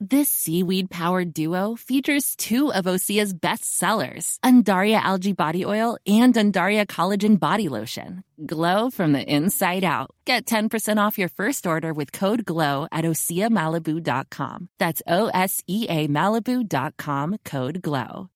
This 0.00 0.28
seaweed 0.28 0.90
powered 0.90 1.34
duo 1.34 1.74
features 1.74 2.36
two 2.36 2.72
of 2.72 2.84
Osea's 2.84 3.34
best 3.34 3.64
sellers, 3.76 4.38
Undaria 4.44 5.00
Algae 5.00 5.32
Body 5.32 5.64
Oil 5.64 5.98
and 6.06 6.32
Undaria 6.34 6.86
Collagen 6.86 7.36
Body 7.36 7.68
Lotion. 7.68 8.22
Glow 8.46 8.90
from 8.90 9.10
the 9.12 9.20
inside 9.20 9.82
out. 9.82 10.10
Get 10.24 10.46
10% 10.46 11.04
off 11.04 11.18
your 11.18 11.28
first 11.28 11.66
order 11.66 11.92
with 11.92 12.12
code 12.12 12.44
GLOW 12.44 12.86
at 12.92 13.04
OseaMalibu.com. 13.04 14.68
That's 14.78 15.02
O 15.08 15.30
S 15.34 15.64
E 15.66 15.86
A 15.88 16.06
Malibu.com 16.06 17.38
code 17.44 17.82
GLOW. 17.82 18.30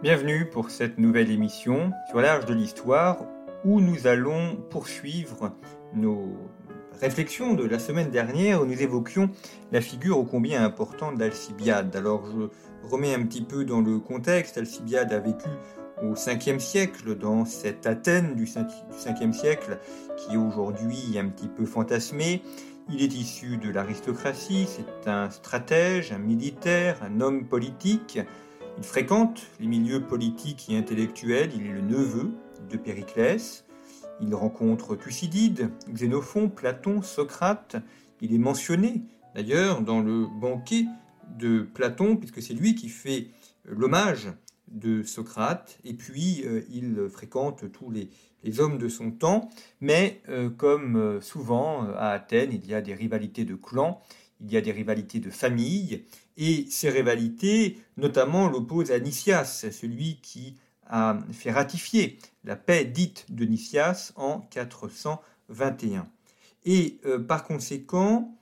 Bienvenue 0.00 0.48
pour 0.48 0.70
cette 0.70 0.98
nouvelle 0.98 1.32
émission 1.32 1.92
sur 2.08 2.20
l'Arche 2.20 2.46
de 2.46 2.54
l'Histoire 2.54 3.26
où 3.64 3.80
nous 3.80 4.06
allons 4.06 4.56
poursuivre 4.70 5.52
nos 5.94 6.36
réflexions 7.00 7.54
de 7.54 7.64
la 7.64 7.78
semaine 7.78 8.10
dernière 8.10 8.62
où 8.62 8.64
nous 8.64 8.80
évoquions 8.80 9.30
la 9.72 9.80
figure 9.80 10.18
ô 10.18 10.24
combien 10.24 10.64
importante 10.64 11.18
d'Alcibiade. 11.18 11.94
Alors 11.96 12.26
je 12.26 12.88
remets 12.88 13.14
un 13.14 13.24
petit 13.24 13.42
peu 13.42 13.64
dans 13.64 13.80
le 13.80 13.98
contexte, 13.98 14.58
Alcibiade 14.58 15.12
a 15.12 15.18
vécu 15.18 15.48
au 16.02 16.14
5e 16.14 16.58
siècle, 16.58 17.16
dans 17.16 17.44
cette 17.44 17.86
Athènes 17.86 18.34
du 18.34 18.44
5e 18.44 19.32
siècle 19.32 19.78
qui 20.16 20.34
est 20.34 20.38
aujourd'hui 20.38 21.16
un 21.16 21.28
petit 21.28 21.48
peu 21.48 21.64
fantasmée. 21.64 22.42
Il 22.90 23.02
est 23.02 23.14
issu 23.14 23.58
de 23.58 23.70
l'aristocratie, 23.70 24.66
c'est 24.66 25.08
un 25.08 25.30
stratège, 25.30 26.10
un 26.12 26.18
militaire, 26.18 27.00
un 27.02 27.20
homme 27.20 27.46
politique. 27.46 28.18
Il 28.78 28.84
fréquente 28.84 29.42
les 29.60 29.68
milieux 29.68 30.00
politiques 30.00 30.66
et 30.68 30.76
intellectuels, 30.76 31.50
il 31.54 31.66
est 31.66 31.72
le 31.72 31.82
neveu 31.82 32.32
de 32.70 32.76
Périclès. 32.76 33.64
Il 34.20 34.34
rencontre 34.34 34.96
Thucydide, 34.96 35.70
Xénophon, 35.88 36.48
Platon, 36.48 37.02
Socrate. 37.02 37.76
Il 38.20 38.34
est 38.34 38.38
mentionné 38.38 39.02
d'ailleurs 39.34 39.82
dans 39.82 40.00
le 40.00 40.26
banquet 40.26 40.86
de 41.38 41.62
Platon, 41.62 42.16
puisque 42.16 42.42
c'est 42.42 42.54
lui 42.54 42.74
qui 42.74 42.88
fait 42.88 43.28
l'hommage 43.64 44.28
de 44.68 45.02
Socrate. 45.02 45.78
Et 45.84 45.94
puis, 45.94 46.42
euh, 46.44 46.62
il 46.70 47.08
fréquente 47.10 47.70
tous 47.72 47.90
les, 47.90 48.10
hommes 48.58 48.78
de 48.78 48.88
son 48.88 49.10
temps. 49.10 49.50
Mais 49.80 50.20
euh, 50.28 50.50
comme 50.50 50.96
euh, 50.96 51.20
souvent 51.20 51.86
à 51.96 52.08
Athènes, 52.08 52.52
il 52.52 52.66
y 52.66 52.74
a 52.74 52.80
des 52.80 52.94
rivalités 52.94 53.44
de 53.44 53.54
clans, 53.54 54.02
il 54.40 54.50
y 54.50 54.56
a 54.56 54.60
des 54.60 54.72
rivalités 54.72 55.20
de 55.20 55.30
familles. 55.30 56.04
Et 56.36 56.66
ces 56.70 56.90
rivalités, 56.90 57.78
notamment, 57.96 58.48
l'opposent 58.48 58.90
à 58.90 58.98
Nicias, 58.98 59.66
celui 59.70 60.18
qui 60.22 60.56
a 60.92 61.18
fait 61.32 61.50
ratifier 61.50 62.18
la 62.44 62.54
paix 62.54 62.84
dite 62.84 63.26
de 63.30 63.46
Nicias 63.46 64.12
en 64.14 64.40
421. 64.50 66.06
Et 66.64 67.00
euh, 67.06 67.18
par 67.18 67.44
conséquent, 67.44 68.38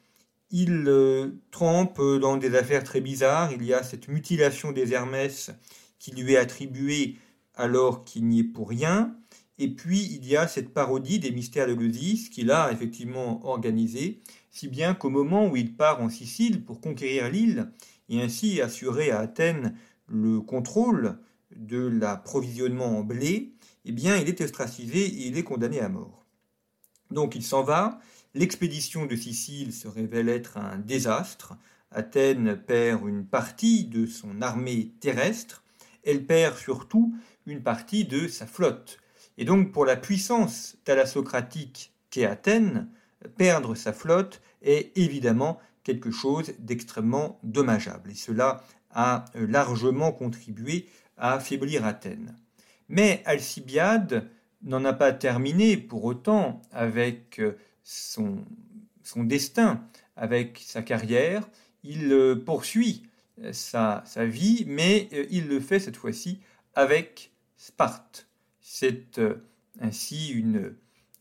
il 0.51 0.85
euh, 0.89 1.41
trempe 1.53 2.03
dans 2.21 2.37
des 2.37 2.57
affaires 2.57 2.83
très 2.83 3.01
bizarres. 3.01 3.53
Il 3.53 3.65
y 3.65 3.73
a 3.73 3.85
cette 3.85 4.09
mutilation 4.09 4.73
des 4.73 4.93
Hermès 4.93 5.53
qui 6.01 6.11
lui 6.11 6.33
est 6.33 6.39
attribuée 6.39 7.17
alors 7.55 8.05
qu'il 8.05 8.27
n'y 8.27 8.41
est 8.41 8.45
pour 8.45 8.69
rien. 8.69 9.17
Et 9.59 9.69
puis 9.69 10.03
il 10.03 10.27
y 10.27 10.37
a 10.37 10.49
cette 10.49 10.75
parodie 10.75 11.21
des 11.21 11.31
mystères 11.31 11.69
de 11.69 11.75
l'Osis 11.75 12.31
qu'il 12.31 12.51
a 12.51 12.73
effectivement 12.73 13.47
organisée, 13.47 14.21
si 14.51 14.67
bien 14.67 14.95
qu'au 14.95 15.11
moment 15.11 15.47
où 15.47 15.55
il 15.55 15.77
part 15.77 16.03
en 16.03 16.09
Sicile 16.09 16.65
pour 16.65 16.81
conquérir 16.81 17.31
l'île 17.31 17.71
et 18.09 18.21
ainsi 18.21 18.61
assurer 18.61 19.13
à 19.13 19.21
Athènes 19.21 19.77
le 20.09 20.41
contrôle 20.41 21.19
de 21.57 21.87
l'approvisionnement 21.87 22.99
en 22.99 23.03
blé, 23.03 23.55
eh 23.85 23.93
bien, 23.93 24.17
il 24.17 24.29
est 24.29 24.41
ostracisé 24.41 25.05
et 25.05 25.27
il 25.29 25.39
est 25.39 25.45
condamné 25.45 25.81
à 25.81 25.89
mort. 25.89 26.27
Donc 27.11 27.35
il 27.35 27.43
s'en 27.43 27.63
va. 27.63 27.99
L'expédition 28.35 29.07
de 29.07 29.17
Sicile 29.17 29.73
se 29.73 29.89
révèle 29.89 30.29
être 30.29 30.57
un 30.57 30.79
désastre. 30.79 31.55
Athènes 31.91 32.57
perd 32.57 33.07
une 33.09 33.27
partie 33.27 33.85
de 33.85 34.07
son 34.07 34.43
armée 34.43 34.93
terrestre. 35.01 35.65
Elle 36.05 36.25
perd 36.25 36.57
surtout 36.57 37.15
une 37.47 37.63
partie 37.63 38.05
de 38.05 38.29
sa 38.29 38.47
flotte. 38.47 38.99
Et 39.39 39.45
donc 39.45 39.73
pour 39.73 39.85
la 39.85 39.97
puissance 39.97 40.77
thalassocratique 40.85 41.93
qu'est 42.11 42.27
Athènes, 42.27 42.89
perdre 43.37 43.75
sa 43.75 43.93
flotte 43.93 44.41
est 44.63 44.97
évidemment 44.97 45.59
quelque 45.83 46.11
chose 46.11 46.53
d'extrêmement 46.59 47.41
dommageable. 47.43 48.11
Et 48.11 48.15
cela 48.15 48.63
a 48.91 49.25
largement 49.35 50.13
contribué 50.13 50.87
à 51.21 51.35
affaiblir 51.35 51.85
Athènes. 51.85 52.35
Mais 52.89 53.23
Alcibiade 53.25 54.29
n'en 54.63 54.85
a 54.85 54.93
pas 54.93 55.13
terminé 55.13 55.77
pour 55.77 56.05
autant 56.05 56.61
avec 56.73 57.39
euh, 57.39 57.57
son, 57.85 58.45
son 59.05 59.25
destin, 59.25 59.85
avec 60.17 60.61
sa 60.65 60.83
carrière. 60.83 61.49
Il 61.85 62.13
euh, 62.13 62.35
poursuit 62.35 63.05
euh, 63.43 63.53
sa, 63.53 64.03
sa 64.07 64.27
vie, 64.27 64.65
mais 64.67 65.09
il 65.31 65.47
le 65.47 65.61
fait 65.61 65.79
cette 65.79 65.97
fois-ci 65.97 66.41
avec 66.75 67.33
Sparte. 67.57 68.27
C'est 68.61 69.21
ainsi 69.81 70.31
une, 70.31 70.75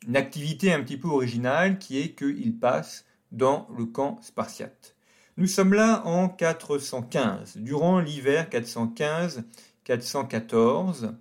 une 0.08 0.16
activité 0.16 0.74
un 0.74 0.82
petit 0.82 0.98
peu 0.98 1.08
originale 1.08 1.78
qui 1.78 2.00
est 2.00 2.16
qu'il 2.16 2.58
passe 2.58 3.06
dans 3.32 3.68
le 3.78 3.86
camp 3.86 4.20
spartiate. 4.22 4.96
Nous 5.38 5.48
sommes 5.48 5.74
là 5.74 6.06
en 6.06 6.28
415, 6.28 7.58
durant 7.58 8.00
l'hiver 8.00 8.50
415 8.50 9.44
414. 9.90 11.16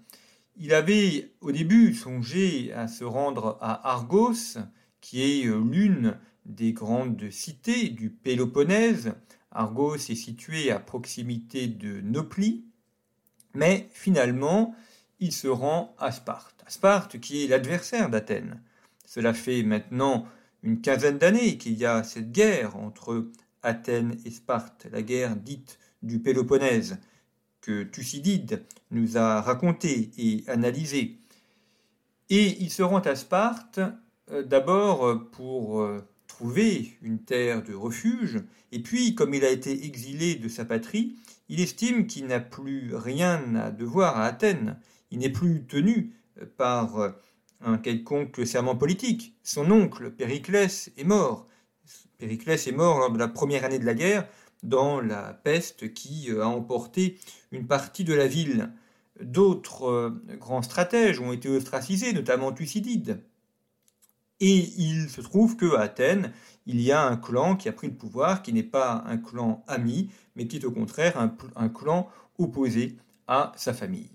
Il 0.59 0.75
avait 0.75 1.33
au 1.41 1.53
début 1.53 1.95
songé 1.95 2.71
à 2.75 2.87
se 2.87 3.03
rendre 3.03 3.57
à 3.63 3.89
Argos, 3.89 4.59
qui 5.01 5.23
est 5.23 5.47
euh, 5.47 5.59
l'une 5.59 6.19
des 6.45 6.75
grandes 6.75 7.31
cités 7.31 7.89
du 7.89 8.11
Péloponnèse. 8.11 9.15
Argos 9.51 9.95
est 9.95 10.15
situé 10.15 10.71
à 10.71 10.81
proximité 10.81 11.67
de 11.67 12.03
Nopli, 12.03 12.67
mais 13.55 13.89
finalement, 13.95 14.75
il 15.19 15.33
se 15.33 15.49
rend 15.49 15.97
à 15.99 16.13
Sparte. 16.13 16.63
À 16.67 16.71
Sparte, 16.71 17.19
qui 17.21 17.45
est 17.45 17.49
l'adversaire 17.49 18.11
d'Athènes. 18.11 18.61
Cela 19.07 19.33
fait 19.33 19.63
maintenant 19.63 20.27
une 20.63 20.83
quinzaine 20.83 21.17
d'années 21.17 21.57
qu'il 21.57 21.79
y 21.79 21.87
a 21.87 22.03
cette 22.03 22.33
guerre 22.33 22.77
entre 22.77 23.31
Athènes 23.63 24.19
et 24.27 24.31
Sparte, 24.31 24.89
la 24.93 25.01
guerre 25.01 25.37
dite 25.37 25.79
du 26.03 26.19
Péloponnèse, 26.19 26.99
Thucydide 27.93 28.65
nous 28.91 29.17
a 29.17 29.41
raconté 29.41 30.11
et 30.19 30.45
analysé. 30.49 31.19
Et 32.31 32.57
il 32.61 32.71
se 32.71 32.83
rend 32.83 33.01
à 33.01 33.17
Sparte 33.17 33.81
euh, 34.31 34.43
d'abord 34.43 35.31
pour 35.31 35.81
euh, 35.81 36.07
trouver 36.27 36.93
une 37.03 37.19
terre 37.21 37.63
de 37.63 37.75
refuge, 37.75 38.43
et 38.73 38.81
puis 38.81 39.15
comme 39.15 39.35
il 39.35 39.45
a 39.45 39.51
été 39.51 39.87
exilé 39.87 40.35
de 40.35 40.49
sa 40.49 40.65
patrie, 40.65 41.17
il 41.49 41.61
estime 41.61 42.07
qu'il 42.07 42.27
n'a 42.27 42.41
plus 42.41 42.95
rien 42.95 43.55
à 43.55 43.71
devoir 43.71 44.19
à 44.19 44.27
Athènes, 44.27 44.79
il 45.11 45.21
n'est 45.21 45.31
plus 45.31 45.65
tenu 45.65 46.13
euh, 46.41 46.45
par 46.57 47.15
un 47.61 47.79
quelconque 47.79 48.47
serment 48.47 48.77
politique. 48.77 49.35
Son 49.43 49.71
oncle, 49.71 50.11
Périclès, 50.11 50.93
est 50.97 51.05
mort. 51.05 51.47
Périclès 52.19 52.67
est 52.67 52.73
mort 52.73 52.99
lors 52.99 53.11
de 53.11 53.19
la 53.19 53.29
première 53.29 53.65
année 53.65 53.79
de 53.79 53.87
la 53.87 53.95
guerre, 53.95 54.29
dans 54.63 55.01
la 55.01 55.35
peste 55.35 55.93
qui 55.93 56.31
euh, 56.31 56.43
a 56.43 56.47
emporté 56.47 57.19
une 57.53 57.67
partie 57.67 58.05
de 58.05 58.15
la 58.15 58.27
ville. 58.27 58.73
D'autres 59.21 59.89
euh, 59.89 60.23
grands 60.39 60.63
stratèges 60.63 61.21
ont 61.21 61.33
été 61.33 61.49
ostracisés, 61.49 62.13
notamment 62.13 62.53
Thucydide. 62.53 63.23
Et 64.41 64.71
il 64.77 65.09
se 65.09 65.21
trouve 65.21 65.57
qu'à 65.57 65.81
Athènes, 65.81 66.33
il 66.67 66.81
y 66.81 66.93
a 66.93 67.05
un 67.05 67.17
clan 67.17 67.57
qui 67.57 67.69
a 67.69 67.73
pris 67.73 67.89
le 67.89 67.95
pouvoir, 67.95 68.43
qui 68.43 68.53
n'est 68.53 68.63
pas 68.63 69.03
un 69.07 69.17
clan 69.17 69.65
ami, 69.67 70.11
mais 70.37 70.47
qui 70.47 70.57
est 70.57 70.65
au 70.65 70.71
contraire 70.71 71.19
un, 71.19 71.37
un 71.57 71.69
clan 71.69 72.09
opposé 72.39 72.97
à 73.27 73.53
sa 73.57 73.75
famille. 73.75 74.11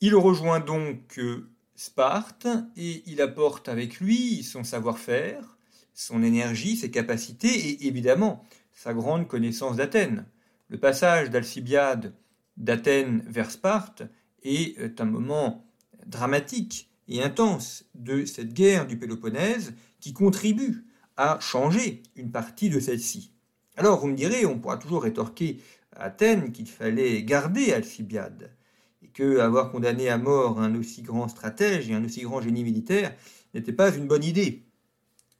Il 0.00 0.14
rejoint 0.14 0.60
donc 0.60 1.18
euh, 1.18 1.48
Sparte 1.74 2.48
et 2.76 3.02
il 3.06 3.20
apporte 3.20 3.68
avec 3.68 4.00
lui 4.00 4.42
son 4.42 4.64
savoir-faire, 4.64 5.58
son 5.94 6.22
énergie, 6.22 6.76
ses 6.76 6.90
capacités 6.90 7.48
et 7.48 7.86
évidemment 7.86 8.44
sa 8.78 8.94
grande 8.94 9.26
connaissance 9.26 9.74
d'Athènes. 9.74 10.24
Le 10.68 10.78
passage 10.78 11.30
d'Alcibiade 11.30 12.14
d'Athènes 12.56 13.24
vers 13.26 13.50
Sparte 13.50 14.04
est 14.44 14.78
euh, 14.78 14.94
un 15.00 15.04
moment 15.04 15.66
dramatique 16.06 16.88
et 17.08 17.20
intense 17.20 17.86
de 17.96 18.24
cette 18.24 18.54
guerre 18.54 18.86
du 18.86 18.96
Péloponnèse 18.96 19.74
qui 19.98 20.12
contribue 20.12 20.84
à 21.16 21.40
changer 21.40 22.04
une 22.14 22.30
partie 22.30 22.70
de 22.70 22.78
celle-ci. 22.78 23.32
Alors 23.76 23.98
vous 23.98 24.06
me 24.06 24.14
direz, 24.14 24.46
on 24.46 24.60
pourra 24.60 24.76
toujours 24.76 25.02
rétorquer 25.02 25.60
à 25.96 26.04
Athènes 26.04 26.52
qu'il 26.52 26.68
fallait 26.68 27.24
garder 27.24 27.72
Alcibiade 27.72 28.54
et 29.02 29.08
que 29.08 29.40
avoir 29.40 29.72
condamné 29.72 30.08
à 30.08 30.18
mort 30.18 30.60
un 30.60 30.76
aussi 30.76 31.02
grand 31.02 31.26
stratège 31.26 31.90
et 31.90 31.94
un 31.94 32.04
aussi 32.04 32.20
grand 32.20 32.40
génie 32.40 32.62
militaire 32.62 33.12
n'était 33.54 33.72
pas 33.72 33.92
une 33.92 34.06
bonne 34.06 34.22
idée. 34.22 34.67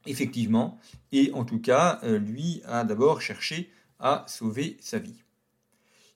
Effectivement, 0.05 0.79
et 1.11 1.31
en 1.33 1.45
tout 1.45 1.59
cas, 1.59 1.99
lui 2.03 2.61
a 2.65 2.83
d'abord 2.83 3.21
cherché 3.21 3.71
à 3.99 4.25
sauver 4.27 4.77
sa 4.79 4.99
vie. 4.99 5.23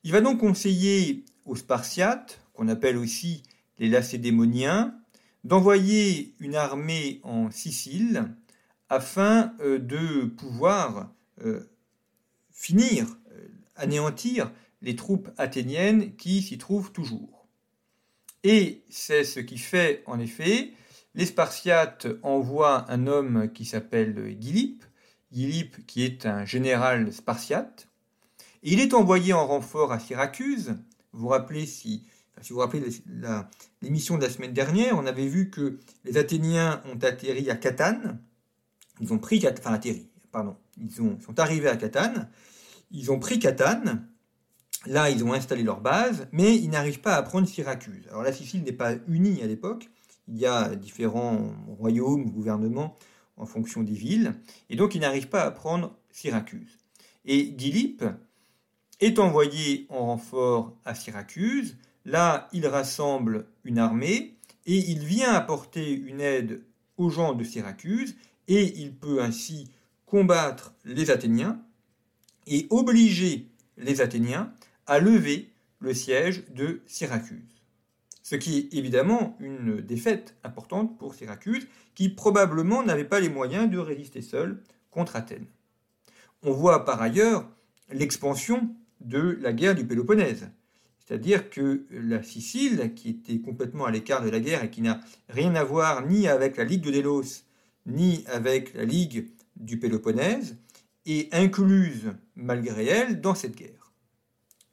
Il 0.04 0.12
va 0.12 0.22
donc 0.22 0.40
conseiller 0.40 1.26
aux 1.46 1.56
Spartiates, 1.56 2.40
qu'on 2.54 2.68
appelle 2.68 2.98
aussi 2.98 3.44
les 3.80 3.90
Lacédémoniens, 3.90 4.96
d'envoyer 5.44 6.36
une 6.40 6.56
armée 6.56 7.20
en 7.24 7.52
Sicile 7.52 8.34
afin 8.90 9.54
euh, 9.60 9.80
de 9.80 10.26
pouvoir 10.26 11.12
euh, 11.44 11.62
finir, 12.52 13.08
euh, 13.32 13.48
anéantir 13.76 14.52
les 14.82 14.96
troupes 14.96 15.30
athéniennes 15.38 16.16
qui 16.16 16.42
s'y 16.42 16.58
trouvent 16.58 16.92
toujours. 16.92 17.48
Et 18.44 18.84
c'est 18.90 19.24
ce 19.24 19.40
qui 19.40 19.58
fait, 19.58 20.04
en 20.06 20.20
effet, 20.20 20.74
les 21.16 21.26
Spartiates 21.26 22.08
envoient 22.24 22.90
un 22.92 23.08
homme 23.08 23.52
qui 23.54 23.66
s'appelle 23.66 24.36
Gylippe, 24.40 24.84
Gylippe 25.32 25.86
qui 25.86 26.04
est 26.04 26.26
un 26.26 26.46
général 26.46 27.12
spartiate, 27.12 27.88
il 28.64 28.80
est 28.80 28.94
envoyé 28.94 29.34
en 29.34 29.46
renfort 29.46 29.92
à 29.92 30.00
Syracuse. 30.00 30.76
Vous 31.12 31.22
vous 31.22 31.28
rappelez, 31.28 31.66
si, 31.66 32.06
si 32.42 32.54
vous 32.54 32.60
rappelez 32.60 32.84
l'émission 33.82 34.18
de 34.18 34.24
la 34.24 34.30
semaine 34.30 34.54
dernière, 34.54 34.98
on 34.98 35.06
avait 35.06 35.28
vu 35.28 35.50
que 35.50 35.80
les 36.06 36.18
Athéniens 36.18 36.82
ont 36.86 36.98
atterri 37.04 37.50
à 37.50 37.56
Catane. 37.56 38.20
Ils 39.02 39.12
ont 39.12 39.20
pris, 39.20 39.44
enfin 39.46 39.74
atterri, 39.74 40.08
pardon, 40.32 40.56
ils 40.78 41.02
ont, 41.02 41.20
sont 41.20 41.40
arrivés 41.40 41.68
à 41.68 41.76
Catane. 41.76 42.30
Ils 42.92 43.12
ont 43.12 43.20
pris 43.20 43.38
Catane. 43.40 44.08
Là, 44.86 45.10
ils 45.10 45.24
ont 45.24 45.34
installé 45.34 45.64
leur 45.64 45.82
base, 45.82 46.28
mais 46.32 46.56
ils 46.56 46.70
n'arrivent 46.70 47.02
pas 47.02 47.16
à 47.16 47.24
prendre 47.24 47.48
Syracuse. 47.48 48.08
Alors 48.10 48.24
la 48.24 48.34
Sicile 48.34 48.64
n'est 48.64 48.72
pas 48.72 48.94
unie 49.08 49.42
à 49.42 49.48
l'époque. 49.48 49.90
Il 50.28 50.38
y 50.38 50.46
a 50.46 50.76
différents 50.76 51.54
royaumes, 51.68 52.32
gouvernements 52.32 52.96
en 53.38 53.46
fonction 53.46 53.84
des 53.84 53.94
villes, 53.94 54.36
et 54.70 54.76
donc 54.76 54.96
ils 54.96 55.02
n'arrivent 55.02 55.30
pas 55.30 55.44
à 55.44 55.52
prendre 55.52 55.96
Syracuse. 56.12 56.80
Et 57.26 57.54
Gylippe, 57.58 58.06
est 59.04 59.20
envoyé 59.20 59.86
en 59.90 60.06
renfort 60.08 60.78
à 60.86 60.96
Syracuse. 60.96 61.78
Là, 62.06 62.48
il 62.54 62.68
rassemble 62.68 63.48
une 63.64 63.78
armée 63.78 64.38
et 64.66 64.78
il 64.78 65.00
vient 65.00 65.34
apporter 65.34 65.92
une 65.92 66.22
aide 66.22 66.64
aux 66.98 67.10
gens 67.10 67.34
de 67.34 67.44
Syracuse 67.44 68.16
et 68.48 68.80
il 68.80 68.96
peut 68.96 69.22
ainsi 69.22 69.70
combattre 70.06 70.74
les 70.86 71.12
Athéniens 71.12 71.62
et 72.48 72.68
obliger 72.70 73.50
les 73.78 74.02
Athéniens 74.02 74.54
à 74.86 75.00
lever 75.00 75.52
le 75.80 75.94
siège 75.94 76.44
de 76.54 76.82
Syracuse. 76.86 77.53
Ce 78.34 78.38
qui 78.38 78.58
est 78.58 78.74
évidemment 78.76 79.38
une 79.40 79.80
défaite 79.80 80.36
importante 80.44 80.98
pour 80.98 81.14
Syracuse, 81.14 81.68
qui 81.94 82.10
probablement 82.10 82.82
n'avait 82.82 83.04
pas 83.04 83.20
les 83.20 83.30
moyens 83.30 83.70
de 83.70 83.78
résister 83.78 84.24
seul 84.24 84.64
contre 84.90 85.16
Athènes. 85.16 85.46
On 86.42 86.52
voit 86.52 86.84
par 86.84 87.00
ailleurs 87.00 87.48
l'expansion 87.92 88.76
de 89.02 89.38
la 89.40 89.54
guerre 89.54 89.76
du 89.76 89.86
Péloponnèse. 89.86 90.50
C'est-à-dire 90.98 91.52
que 91.52 91.86
la 91.92 92.24
Sicile, 92.24 92.96
qui 92.96 93.10
était 93.12 93.38
complètement 93.38 93.86
à 93.86 93.92
l'écart 93.92 94.24
de 94.24 94.32
la 94.32 94.40
guerre 94.40 94.64
et 94.64 94.72
qui 94.72 94.82
n'a 94.82 95.00
rien 95.30 95.54
à 95.54 95.64
voir 95.64 96.04
ni 96.04 96.28
avec 96.28 96.58
la 96.58 96.64
Ligue 96.64 96.82
de 96.82 96.90
Délos, 96.90 97.44
ni 97.86 98.26
avec 98.26 98.74
la 98.74 98.86
Ligue 98.86 99.28
du 99.58 99.78
Péloponnèse, 99.78 100.58
est 101.06 101.32
incluse, 101.36 102.16
malgré 102.36 102.88
elle, 102.88 103.22
dans 103.22 103.36
cette 103.36 103.56
guerre. 103.56 103.92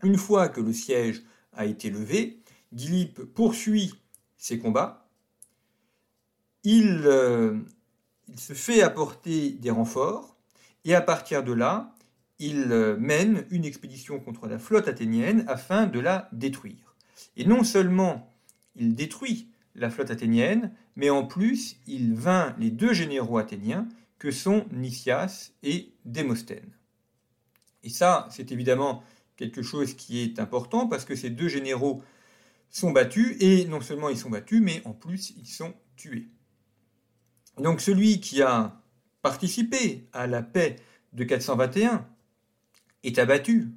Une 0.03 0.17
fois 0.17 0.49
que 0.49 0.63
le 0.63 0.73
siège 0.73 1.23
a 1.53 1.67
été 1.67 1.91
levé, 1.91 2.40
Gylippe 2.73 3.23
poursuit 3.23 3.95
ses 4.37 4.59
combats. 4.59 5.09
Il, 6.65 7.03
euh, 7.05 7.59
il 8.29 8.39
se 8.39 8.53
fait 8.53 8.83
apporter 8.83 9.51
des 9.51 9.71
renforts, 9.71 10.37
et 10.85 10.95
à 10.95 11.01
partir 11.01 11.43
de 11.43 11.53
là, 11.53 11.95
il 12.39 12.73
euh, 12.73 12.97
mène 12.99 13.45
une 13.51 13.65
expédition 13.65 14.19
contre 14.19 14.47
la 14.47 14.59
flotte 14.59 14.89
athénienne 14.89 15.45
afin 15.47 15.87
de 15.87 16.01
la 16.01 16.29
détruire. 16.33 16.97
Et 17.37 17.45
non 17.45 17.65
seulement 17.65 18.35
il 18.77 18.95
détruit 18.95 19.49
la 19.75 19.91
flotte 19.91 20.11
athénienne, 20.11 20.73
mais 20.97 21.11
en 21.11 21.25
plus 21.25 21.77
il 21.87 22.15
vainc 22.15 22.55
les 22.59 22.71
deux 22.71 22.95
généraux 22.95 23.39
athéniens 23.39 23.87
que 24.19 24.31
sont 24.31 24.67
Nicias 24.73 25.53
et 25.63 25.93
Démosthène. 26.05 26.73
Et 27.83 27.89
ça, 27.89 28.29
c'est 28.31 28.53
évidemment 28.53 29.03
quelque 29.37 29.63
chose 29.63 29.95
qui 29.95 30.21
est 30.21 30.39
important 30.39 30.87
parce 30.87 31.05
que 31.05 31.17
ces 31.17 31.31
deux 31.31 31.49
généraux 31.49 32.03
sont 32.71 32.93
battus, 32.93 33.37
et 33.41 33.67
non 33.67 33.81
seulement 33.81 34.09
ils 34.09 34.19
sont 34.19 34.31
battus, 34.31 34.61
mais 34.63 34.83
en 34.85 34.93
plus 34.93 35.35
ils 35.37 35.47
sont 35.47 35.75
tués. 35.97 36.29
Donc 37.59 37.81
celui 37.81 38.21
qui 38.21 38.43
a 38.43 38.81
participé 39.23 40.09
à 40.13 40.27
la 40.27 40.43
paix 40.43 40.77
de 41.13 41.25
421, 41.25 42.07
est 43.03 43.19
abattu. 43.19 43.69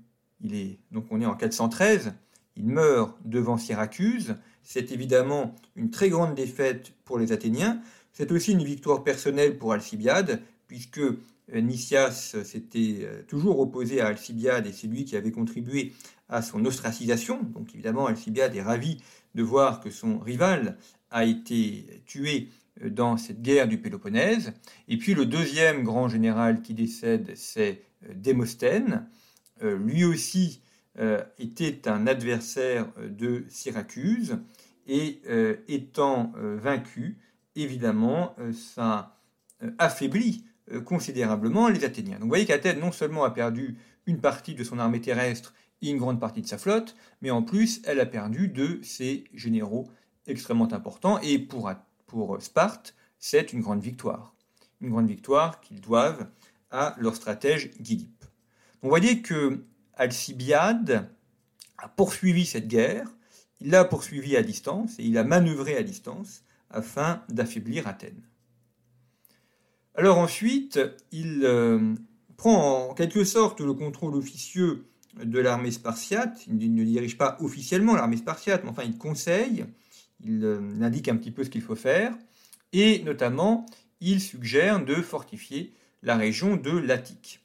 Il 0.42 0.56
est, 0.56 0.80
donc 0.92 1.06
on 1.10 1.22
est 1.22 1.26
en 1.26 1.36
413, 1.36 2.14
il 2.58 2.66
meurt 2.66 3.18
devant 3.26 3.58
Syracuse. 3.58 4.36
C'est 4.64 4.92
évidemment 4.92 5.56
une 5.76 5.90
très 5.90 6.10
grande 6.10 6.36
défaite 6.36 6.94
pour 7.06 7.18
les 7.20 7.32
Athéniens. 7.32 7.82
C'est 8.12 8.32
aussi 8.32 8.52
une 8.52 8.64
victoire 8.64 9.04
personnelle 9.04 9.58
pour 9.58 9.74
Alcibiade, 9.74 10.42
puisque 10.68 11.00
euh, 11.00 11.18
Nicias 11.54 12.36
s'était 12.44 13.00
euh, 13.02 13.24
toujours 13.28 13.60
opposé 13.60 14.02
à 14.02 14.08
Alcibiade 14.08 14.68
et 14.68 14.72
c'est 14.72 14.88
lui 14.88 15.06
qui 15.06 15.18
avait 15.18 15.32
contribué 15.32 15.94
à 16.30 16.42
son 16.42 16.66
ostracisation. 16.66 17.42
Donc 17.44 17.74
évidemment, 17.74 18.08
Alcibiade 18.08 18.56
est 18.56 18.62
ravi 18.62 19.02
de 19.36 19.44
voir 19.44 19.80
que 19.80 19.90
son 19.90 20.20
rival 20.20 20.78
a 21.12 21.26
été 21.26 22.04
tué 22.06 22.50
euh, 22.82 22.90
dans 22.90 23.18
cette 23.18 23.42
guerre 23.42 23.68
du 23.68 23.78
Péloponnèse. 23.78 24.54
Et 24.88 24.98
puis 24.98 25.14
le 25.14 25.26
deuxième 25.26 25.84
grand 25.84 26.10
général 26.10 26.62
qui 26.62 26.74
décède, 26.74 27.34
c'est 27.36 27.82
euh, 28.04 28.14
Démosthène. 28.16 29.08
Euh, 29.62 29.78
lui 29.78 30.04
aussi 30.04 30.60
était 31.40 31.88
un 31.88 32.06
adversaire 32.06 32.88
de 33.00 33.46
Syracuse 33.50 34.38
et 34.86 35.22
étant 35.68 36.32
vaincu, 36.36 37.18
évidemment, 37.56 38.36
ça 38.54 39.20
affaiblit 39.80 40.46
considérablement 40.86 41.68
les 41.70 41.84
Athéniens. 41.84 42.18
Donc 42.18 42.22
vous 42.26 42.28
voyez 42.28 42.46
qu'Athènes 42.46 42.80
non 42.80 42.92
seulement 42.92 43.24
a 43.24 43.32
perdu 43.32 43.76
une 44.06 44.22
partie 44.22 44.54
de 44.54 44.64
son 44.64 44.78
armée 44.78 45.02
terrestre 45.02 45.56
une 45.90 45.98
grande 45.98 46.20
partie 46.20 46.42
de 46.42 46.48
sa 46.48 46.58
flotte, 46.58 46.96
mais 47.22 47.32
en 47.32 47.44
plus 47.44 47.82
elle 47.86 48.00
a 48.00 48.06
perdu 48.06 48.48
de 48.48 48.80
ses 48.84 49.26
généraux 49.34 49.88
extrêmement 50.28 50.72
importants. 50.74 51.20
Et 51.20 51.40
pour 51.40 51.72
pour 52.08 52.42
Sparte, 52.42 52.96
c'est 53.20 53.54
une 53.54 53.62
grande 53.62 53.82
victoire. 53.82 54.36
Une 54.82 54.92
grande 54.92 55.08
victoire 55.08 55.62
qu'ils 55.62 55.82
doivent 55.82 56.28
à 56.72 56.96
leur 57.00 57.16
stratège 57.16 57.72
Gylippe. 57.80 58.26
vous 58.82 58.90
voyez 58.90 59.22
que 59.22 59.64
Alcibiade 59.96 61.10
a 61.78 61.88
poursuivi 61.88 62.46
cette 62.46 62.68
guerre, 62.68 63.08
il 63.60 63.70
l'a 63.70 63.86
poursuivi 63.86 64.36
à 64.36 64.44
distance 64.44 65.00
et 65.00 65.04
il 65.04 65.18
a 65.18 65.24
manœuvré 65.24 65.78
à 65.78 65.84
distance 65.84 66.44
afin 66.70 67.24
d'affaiblir 67.30 67.88
Athènes. 67.88 68.24
Alors 69.96 70.18
ensuite, 70.18 70.80
il 71.12 71.42
euh, 71.44 71.94
prend 72.36 72.90
en 72.90 72.94
quelque 72.94 73.24
sorte 73.24 73.62
le 73.62 73.74
contrôle 73.74 74.16
officieux 74.16 74.86
de 75.22 75.40
l'armée 75.40 75.72
spartiate. 75.72 76.46
Il 76.48 76.74
ne 76.74 76.84
dirige 76.84 77.18
pas 77.18 77.38
officiellement 77.40 77.96
l'armée 77.96 78.18
spartiate, 78.18 78.64
mais 78.64 78.70
enfin 78.70 78.84
il 78.84 78.98
conseille 78.98 79.66
il 80.24 80.44
euh, 80.44 80.60
indique 80.82 81.08
un 81.08 81.18
petit 81.18 81.32
peu 81.32 81.44
ce 81.44 81.50
qu'il 81.50 81.62
faut 81.62 81.76
faire, 81.76 82.16
et 82.72 83.04
notamment, 83.04 83.66
il 84.00 84.22
suggère 84.22 84.84
de 84.84 84.96
fortifier 84.96 85.74
la 86.02 86.16
région 86.16 86.58
de 86.58 86.72
l'Attique. 86.72 87.42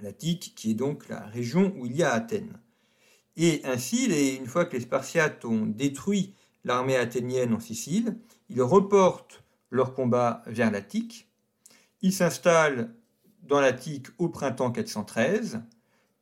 L'Attique 0.00 0.52
qui 0.54 0.70
est 0.70 0.74
donc 0.74 1.08
la 1.08 1.20
région 1.26 1.74
où 1.76 1.86
il 1.86 1.96
y 1.96 2.02
a 2.02 2.12
Athènes. 2.12 2.58
Et 3.36 3.60
ainsi, 3.64 4.06
une 4.36 4.46
fois 4.46 4.64
que 4.64 4.76
les 4.76 4.82
Spartiates 4.82 5.44
ont 5.44 5.66
détruit 5.66 6.34
l'armée 6.64 6.96
athénienne 6.96 7.54
en 7.54 7.60
Sicile, 7.60 8.16
ils 8.48 8.62
reportent 8.62 9.44
leur 9.70 9.94
combat 9.94 10.42
vers 10.46 10.70
l'Attique, 10.70 11.28
ils 12.00 12.12
s'installent 12.12 12.94
dans 13.42 13.60
l'Attique 13.60 14.06
au 14.18 14.28
printemps 14.28 14.70
413, 14.70 15.62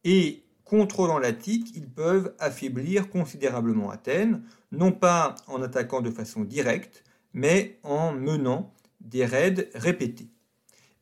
et 0.04 0.44
contrôlant 0.66 1.18
l'Attique, 1.18 1.72
ils 1.74 1.88
peuvent 1.88 2.34
affaiblir 2.38 3.08
considérablement 3.08 3.90
Athènes, 3.90 4.42
non 4.72 4.92
pas 4.92 5.36
en 5.46 5.62
attaquant 5.62 6.02
de 6.02 6.10
façon 6.10 6.42
directe, 6.42 7.04
mais 7.32 7.78
en 7.82 8.12
menant 8.12 8.74
des 9.00 9.24
raids 9.24 9.70
répétés. 9.74 10.28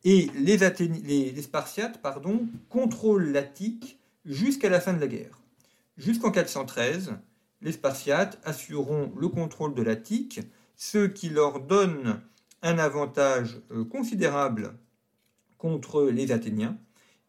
Et 0.03 0.29
les, 0.35 0.57
les, 1.03 1.41
Spartiates 1.41 1.99
pardon, 2.01 2.47
contrôlent 2.69 3.31
l'Attique 3.31 3.99
jusqu'à 4.23 4.69
la 4.69 4.79
fin 4.79 4.93
de 4.93 5.01
la 5.01 5.07
guerre. 5.07 5.41
Jusqu'en 5.97 6.29
413, 6.29 7.13
les 7.61 7.71
Spartiates 7.71 8.39
assureront 8.43 9.11
le 9.17 9.27
contrôle 9.29 9.73
de 9.73 9.81
l'Attique, 9.81 10.41
ce 10.75 11.07
qui 11.07 11.29
leur 11.29 11.59
donne 11.59 12.21
un 12.61 12.77
avantage 12.77 13.59
euh, 13.71 13.83
considérable 13.83 14.75
contre 15.57 16.03
les 16.03 16.31
Athéniens, 16.31 16.77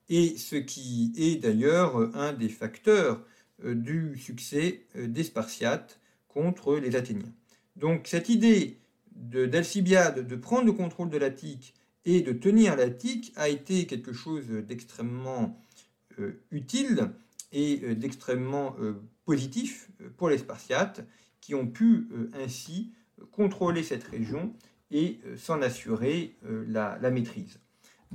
et 0.09 0.37
ce 0.37 0.57
qui 0.57 1.13
est 1.17 1.37
d'ailleurs 1.37 2.17
un 2.17 2.33
des 2.33 2.49
facteurs 2.49 3.23
euh, 3.65 3.75
du 3.75 4.17
succès 4.19 4.85
euh, 4.97 5.07
des 5.07 5.25
Spartiates 5.25 6.01
contre 6.29 6.77
les 6.77 6.97
Athéniens. 6.97 7.33
Donc 7.77 8.07
cette 8.07 8.29
idée 8.29 8.79
d'Alcibiade 9.15 10.27
de, 10.27 10.37
prendre 10.37 10.67
le 10.67 10.73
contrôle 10.73 11.11
de 11.11 11.19
l'Attique 11.19 11.75
et 12.05 12.21
de 12.21 12.33
tenir 12.33 12.77
l'Attique 12.77 13.33
a 13.37 13.49
été 13.49 13.87
quelque 13.87 14.13
chose 14.13 14.47
d'extrêmement 14.49 15.61
euh, 16.19 16.43
utile 16.51 17.11
et 17.53 17.81
euh, 17.83 17.95
d'extrêmement 17.95 18.75
euh, 18.81 18.95
positif 19.25 19.91
pour 20.17 20.31
les 20.31 20.39
Spartiates 20.39 21.05
qui 21.41 21.55
ont 21.55 21.67
pu 21.67 22.09
ainsi 22.33 22.93
contrôler 23.31 23.83
cette 23.83 24.05
région 24.05 24.53
et 24.91 25.21
s'en 25.37 25.63
assurer 25.63 26.37
la, 26.43 26.99
maîtrise. 27.11 27.61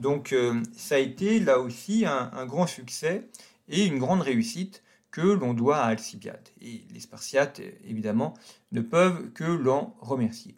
Donc 0.01 0.35
ça 0.75 0.95
a 0.95 0.97
été 0.97 1.39
là 1.39 1.59
aussi 1.59 2.05
un, 2.07 2.45
grand 2.47 2.65
succès 2.65 3.29
et 3.69 3.85
une 3.85 3.99
grande 3.99 4.21
réussite 4.21 4.81
que 5.11 5.21
l'on 5.21 5.53
doit 5.53 5.77
à 5.77 5.85
Alcibiade. 5.85 6.49
Et 6.59 6.81
les 6.91 6.99
Spartiates, 6.99 7.61
évidemment, 7.85 8.33
ne 8.71 8.81
peuvent 8.81 9.31
que 9.33 9.43
l'en 9.43 9.95
remercier. 10.01 10.55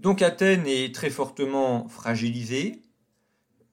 Donc 0.00 0.22
Athènes 0.22 0.66
est 0.66 0.94
très 0.94 1.10
fortement 1.10 1.86
fragilisée, 1.88 2.80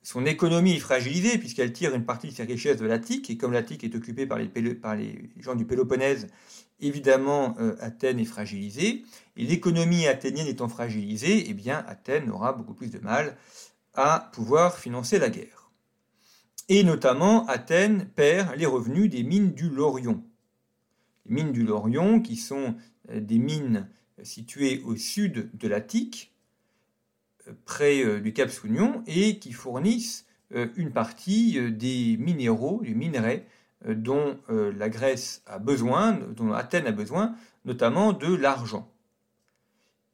son 0.02 0.26
économie 0.26 0.74
est 0.76 0.80
fragilisée 0.80 1.38
puisqu'elle 1.38 1.72
tire 1.72 1.96
une 1.96 2.04
partie 2.04 2.28
de 2.28 2.34
ses 2.34 2.44
richesses 2.44 2.78
de 2.78 2.86
l'Attique, 2.86 3.30
et 3.30 3.38
comme 3.38 3.54
l'Attique 3.54 3.86
est 3.86 3.96
occupée 3.96 4.26
par 4.26 4.38
les, 4.38 4.48
par 4.48 4.96
les, 4.98 5.30
gens 5.40 5.56
du 5.56 5.66
Péloponnèse, 5.66 6.28
évidemment 6.82 7.56
euh, 7.60 7.76
Athènes 7.80 8.20
est 8.20 8.26
fragilisée, 8.26 9.04
et 9.38 9.46
l'économie 9.46 10.08
athénienne 10.08 10.48
étant 10.48 10.68
fragilisée, 10.68 11.46
eh 11.48 11.54
bien 11.54 11.86
Athènes 11.88 12.30
aura 12.30 12.52
beaucoup 12.52 12.74
plus 12.74 12.92
de 12.92 13.00
mal 13.00 13.38
à 13.94 14.30
pouvoir 14.34 14.78
financer 14.78 15.20
la 15.20 15.30
guerre. 15.30 15.72
Et 16.70 16.84
notamment, 16.84 17.46
Athènes 17.48 18.08
perd 18.16 18.56
les 18.56 18.66
revenus 18.66 19.10
des 19.10 19.24
mines 19.24 19.54
du 19.54 19.70
Lorion. 19.70 20.24
Les 21.26 21.36
mines 21.36 21.52
du 21.52 21.64
Lorion, 21.64 22.22
qui 22.22 22.36
sont 22.36 22.76
euh, 23.10 23.20
des 23.20 23.40
mines 23.40 23.90
situées 24.24 24.82
au 24.86 24.96
sud 24.96 25.50
de 25.54 25.68
l'Attique, 25.68 26.34
près 27.66 28.04
euh, 28.04 28.20
du 28.20 28.34
Cap 28.34 28.50
Sounion 28.50 29.04
et 29.08 29.40
qui 29.40 29.52
fournissent 29.52 30.26
euh, 30.54 30.68
une 30.76 30.92
partie 30.92 31.58
euh, 31.58 31.72
des 31.72 32.18
minéraux, 32.18 32.82
des 32.84 32.94
minerais 32.94 33.46
dont 33.86 34.38
la 34.48 34.88
Grèce 34.88 35.44
a 35.46 35.60
besoin, 35.60 36.14
dont 36.14 36.54
Athènes 36.54 36.88
a 36.88 36.94
besoin, 36.94 37.36
notamment 37.66 38.14
de 38.14 38.34
l'argent. 38.34 38.90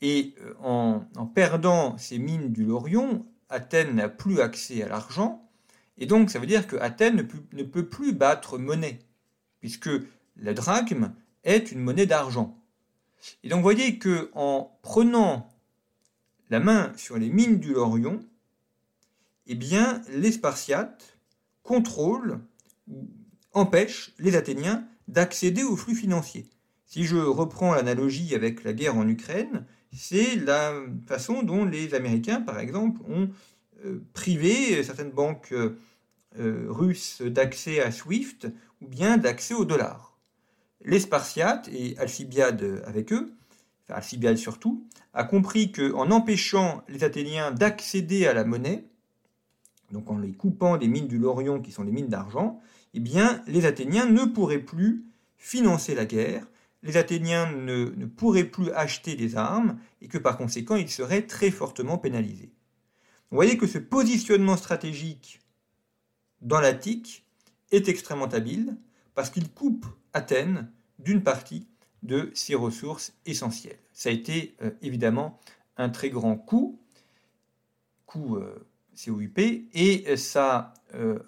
Et 0.01 0.33
en, 0.63 1.01
perdant 1.35 1.95
ces 1.99 2.17
mines 2.17 2.51
du 2.51 2.65
Lorion, 2.65 3.27
Athènes 3.49 3.95
n'a 3.95 4.09
plus 4.09 4.41
accès 4.41 4.83
à 4.83 4.87
l'argent, 4.87 5.49
et 5.97 6.05
donc 6.05 6.29
ça 6.29 6.39
veut 6.39 6.45
dire 6.45 6.67
que 6.67 6.75
Athènes 6.77 7.27
ne 7.53 7.63
peut, 7.63 7.85
plus 7.85 8.13
battre 8.13 8.57
monnaie, 8.57 8.99
puisque 9.59 9.89
la 10.37 10.53
drachme 10.53 11.13
est 11.43 11.71
une 11.71 11.79
monnaie 11.79 12.05
d'argent. 12.05 12.57
Et 13.43 13.49
donc 13.49 13.57
vous 13.57 13.63
voyez 13.63 13.99
que 13.99 14.31
en 14.33 14.77
prenant 14.81 15.49
la 16.49 16.59
main 16.59 16.93
sur 16.95 17.17
les 17.17 17.29
mines 17.29 17.59
du 17.59 17.73
Lorion, 17.73 18.25
eh 19.47 19.55
bien, 19.55 20.01
les 20.09 20.31
Spartiates 20.31 21.17
contrôlent 21.63 22.39
ou 22.87 23.09
empêchent 23.53 24.13
les 24.19 24.35
Athéniens 24.35 24.87
d'accéder 25.07 25.63
aux 25.63 25.75
flux 25.75 25.95
financiers. 25.95 26.47
Si 26.85 27.03
je 27.03 27.17
reprends 27.17 27.73
l'analogie 27.73 28.35
avec 28.35 28.63
la 28.63 28.73
guerre 28.73 28.95
en 28.95 29.07
Ukraine, 29.07 29.65
c'est 29.93 30.35
la 30.35 30.73
façon 31.07 31.43
dont 31.43 31.65
les 31.65 31.93
Américains, 31.93 32.41
par 32.41 32.59
exemple, 32.59 33.01
ont 33.09 33.29
euh, 33.85 34.03
privé 34.13 34.83
certaines 34.83 35.11
banques 35.11 35.53
euh, 35.53 36.65
russes 36.69 37.21
d'accès 37.21 37.81
à 37.81 37.91
SWIFT 37.91 38.47
ou 38.81 38.87
bien 38.87 39.17
d'accès 39.17 39.53
au 39.53 39.65
dollar. 39.65 40.17
Les 40.85 40.99
Spartiates, 40.99 41.69
et 41.73 41.97
Alcibiade 41.97 42.83
avec 42.85 43.11
eux, 43.11 43.33
enfin 43.85 43.97
Alcibiade 43.97 44.37
surtout, 44.37 44.85
a 45.13 45.23
compris 45.23 45.71
qu'en 45.71 46.11
empêchant 46.11 46.83
les 46.87 47.03
Athéniens 47.03 47.51
d'accéder 47.51 48.27
à 48.27 48.33
la 48.33 48.45
monnaie, 48.45 48.85
donc 49.91 50.09
en 50.09 50.19
les 50.19 50.31
coupant 50.31 50.77
des 50.77 50.87
mines 50.87 51.07
du 51.07 51.17
Lorion 51.17 51.61
qui 51.61 51.71
sont 51.71 51.83
des 51.83 51.91
mines 51.91 52.07
d'argent, 52.07 52.61
eh 52.93 52.99
bien, 52.99 53.43
les 53.47 53.65
Athéniens 53.65 54.05
ne 54.05 54.25
pourraient 54.25 54.59
plus 54.59 55.05
financer 55.37 55.95
la 55.95 56.05
guerre, 56.05 56.45
les 56.83 56.97
Athéniens 56.97 57.51
ne, 57.51 58.05
pourraient 58.05 58.45
plus 58.45 58.71
acheter 58.71 59.15
des 59.15 59.35
armes, 59.35 59.79
et 60.01 60.07
que 60.07 60.17
par 60.17 60.37
conséquent, 60.37 60.75
ils 60.75 60.89
seraient 60.89 61.27
très 61.27 61.51
fortement 61.51 61.97
pénalisés. 61.97 62.53
Vous 63.31 63.35
voyez 63.35 63.57
que 63.57 63.67
ce 63.67 63.77
positionnement 63.77 64.57
stratégique 64.57 65.41
dans 66.41 66.59
l'Attique 66.59 67.25
est 67.71 67.89
extrêmement 67.89 68.25
habile, 68.25 68.77
parce 69.13 69.29
qu'il 69.29 69.49
coupe 69.51 69.85
Athènes 70.13 70.71
d'une 70.97 71.21
partie 71.21 71.67
de 72.03 72.31
ses 72.33 72.55
ressources 72.55 73.13
essentielles. 73.25 73.79
Ça 73.93 74.09
a 74.09 74.13
été 74.13 74.55
euh, 74.61 74.71
évidemment 74.81 75.39
un 75.77 75.89
très 75.89 76.09
grand 76.09 76.35
coût, 76.35 76.79
coût 78.05 78.37
euh, 78.37 78.65
COUP, 78.95 79.37
et 79.37 80.17
ça 80.17 80.73
euh, 80.95 81.19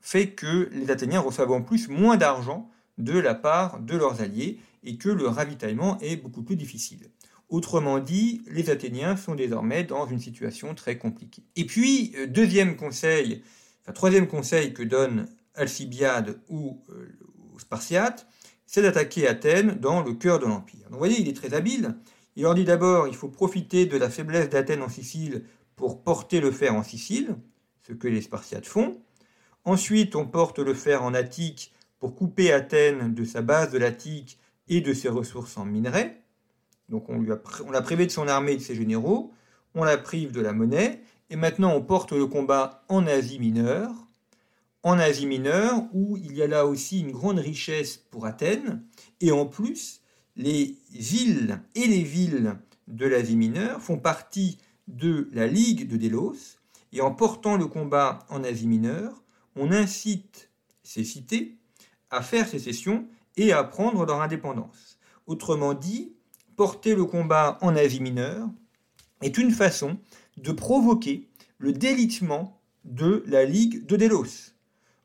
fait 0.00 0.30
que 0.30 0.68
les 0.72 0.90
Athéniens 0.90 1.20
reçoivent 1.20 1.52
en 1.52 1.62
plus 1.62 1.88
moins 1.88 2.16
d'argent 2.16 2.70
de 2.98 3.18
la 3.18 3.34
part 3.34 3.80
de 3.80 3.96
leurs 3.96 4.20
alliés 4.20 4.58
et 4.82 4.96
que 4.96 5.08
le 5.08 5.28
ravitaillement 5.28 5.98
est 6.00 6.16
beaucoup 6.16 6.42
plus 6.42 6.56
difficile. 6.56 7.10
Autrement 7.48 7.98
dit, 7.98 8.42
les 8.46 8.70
Athéniens 8.70 9.16
sont 9.16 9.34
désormais 9.34 9.84
dans 9.84 10.06
une 10.06 10.20
situation 10.20 10.74
très 10.74 10.98
compliquée. 10.98 11.42
Et 11.56 11.66
puis, 11.66 12.14
deuxième 12.28 12.76
conseil, 12.76 13.42
troisième 13.92 14.28
conseil 14.28 14.72
que 14.72 14.82
donne 14.82 15.26
Alcibiade 15.54 16.40
ou 16.48 16.80
aux 17.52 17.58
Spartiates, 17.58 18.26
c'est 18.66 18.82
d'attaquer 18.82 19.26
Athènes 19.26 19.74
dans 19.80 20.00
le 20.00 20.14
cœur 20.14 20.38
de 20.38 20.46
l'Empire. 20.46 20.84
Donc 20.84 20.92
vous 20.92 20.98
voyez, 20.98 21.20
il 21.20 21.28
est 21.28 21.36
très 21.36 21.54
habile. 21.54 21.96
Il 22.36 22.44
leur 22.44 22.54
dit 22.54 22.64
d'abord, 22.64 23.08
il 23.08 23.16
faut 23.16 23.28
profiter 23.28 23.86
de 23.86 23.96
la 23.96 24.08
faiblesse 24.08 24.48
d'Athènes 24.48 24.82
en 24.82 24.88
Sicile 24.88 25.44
pour 25.74 26.04
porter 26.04 26.40
le 26.40 26.52
fer 26.52 26.74
en 26.74 26.84
Sicile, 26.84 27.36
ce 27.86 27.92
que 27.92 28.06
les 28.06 28.22
Spartiates 28.22 28.66
font. 28.66 29.02
Ensuite, 29.64 30.14
on 30.14 30.26
porte 30.26 30.60
le 30.60 30.72
fer 30.72 31.02
en 31.02 31.14
Attique 31.14 31.74
pour 31.98 32.14
couper 32.14 32.52
Athènes 32.52 33.12
de 33.12 33.24
sa 33.24 33.42
base 33.42 33.72
de 33.72 33.78
l'Attique 33.78 34.38
et 34.70 34.80
de 34.80 34.94
ses 34.94 35.10
ressources 35.10 35.58
en 35.58 35.66
minerais. 35.66 36.22
Donc 36.88 37.08
on, 37.10 37.18
lui 37.20 37.32
a, 37.32 37.40
on 37.66 37.70
l'a 37.70 37.82
privé 37.82 38.06
de 38.06 38.10
son 38.10 38.26
armée 38.26 38.52
et 38.52 38.56
de 38.56 38.62
ses 38.62 38.74
généraux, 38.74 39.32
on 39.74 39.84
la 39.84 39.98
prive 39.98 40.32
de 40.32 40.40
la 40.40 40.52
monnaie, 40.52 41.02
et 41.28 41.36
maintenant 41.36 41.74
on 41.74 41.82
porte 41.82 42.12
le 42.12 42.26
combat 42.26 42.84
en 42.88 43.06
Asie 43.06 43.38
mineure, 43.38 43.92
en 44.82 44.98
Asie 44.98 45.26
mineure, 45.26 45.82
où 45.92 46.16
il 46.16 46.34
y 46.34 46.42
a 46.42 46.46
là 46.46 46.66
aussi 46.66 47.00
une 47.00 47.12
grande 47.12 47.38
richesse 47.38 47.98
pour 48.10 48.26
Athènes, 48.26 48.82
et 49.20 49.30
en 49.30 49.44
plus, 49.44 50.00
les 50.36 50.78
îles 50.96 51.60
et 51.74 51.86
les 51.86 52.02
villes 52.02 52.56
de 52.88 53.06
l'Asie 53.06 53.36
mineure 53.36 53.82
font 53.82 53.98
partie 53.98 54.58
de 54.88 55.28
la 55.32 55.46
Ligue 55.46 55.86
de 55.86 55.96
Délos, 55.96 56.58
et 56.92 57.00
en 57.00 57.12
portant 57.12 57.56
le 57.56 57.66
combat 57.66 58.20
en 58.30 58.42
Asie 58.42 58.66
mineure, 58.66 59.22
on 59.54 59.70
incite 59.70 60.50
ces 60.82 61.04
cités 61.04 61.56
à 62.10 62.22
faire 62.22 62.48
sécession 62.48 63.06
et 63.40 63.52
à 63.52 63.64
prendre 63.64 64.04
leur 64.04 64.20
indépendance. 64.20 64.98
Autrement 65.26 65.72
dit, 65.72 66.12
porter 66.56 66.94
le 66.94 67.06
combat 67.06 67.56
en 67.62 67.74
Asie 67.74 68.00
mineure 68.00 68.46
est 69.22 69.38
une 69.38 69.50
façon 69.50 69.96
de 70.36 70.52
provoquer 70.52 71.26
le 71.56 71.72
délitement 71.72 72.60
de 72.84 73.24
la 73.26 73.46
Ligue 73.46 73.86
de 73.86 73.96
Délos. 73.96 74.52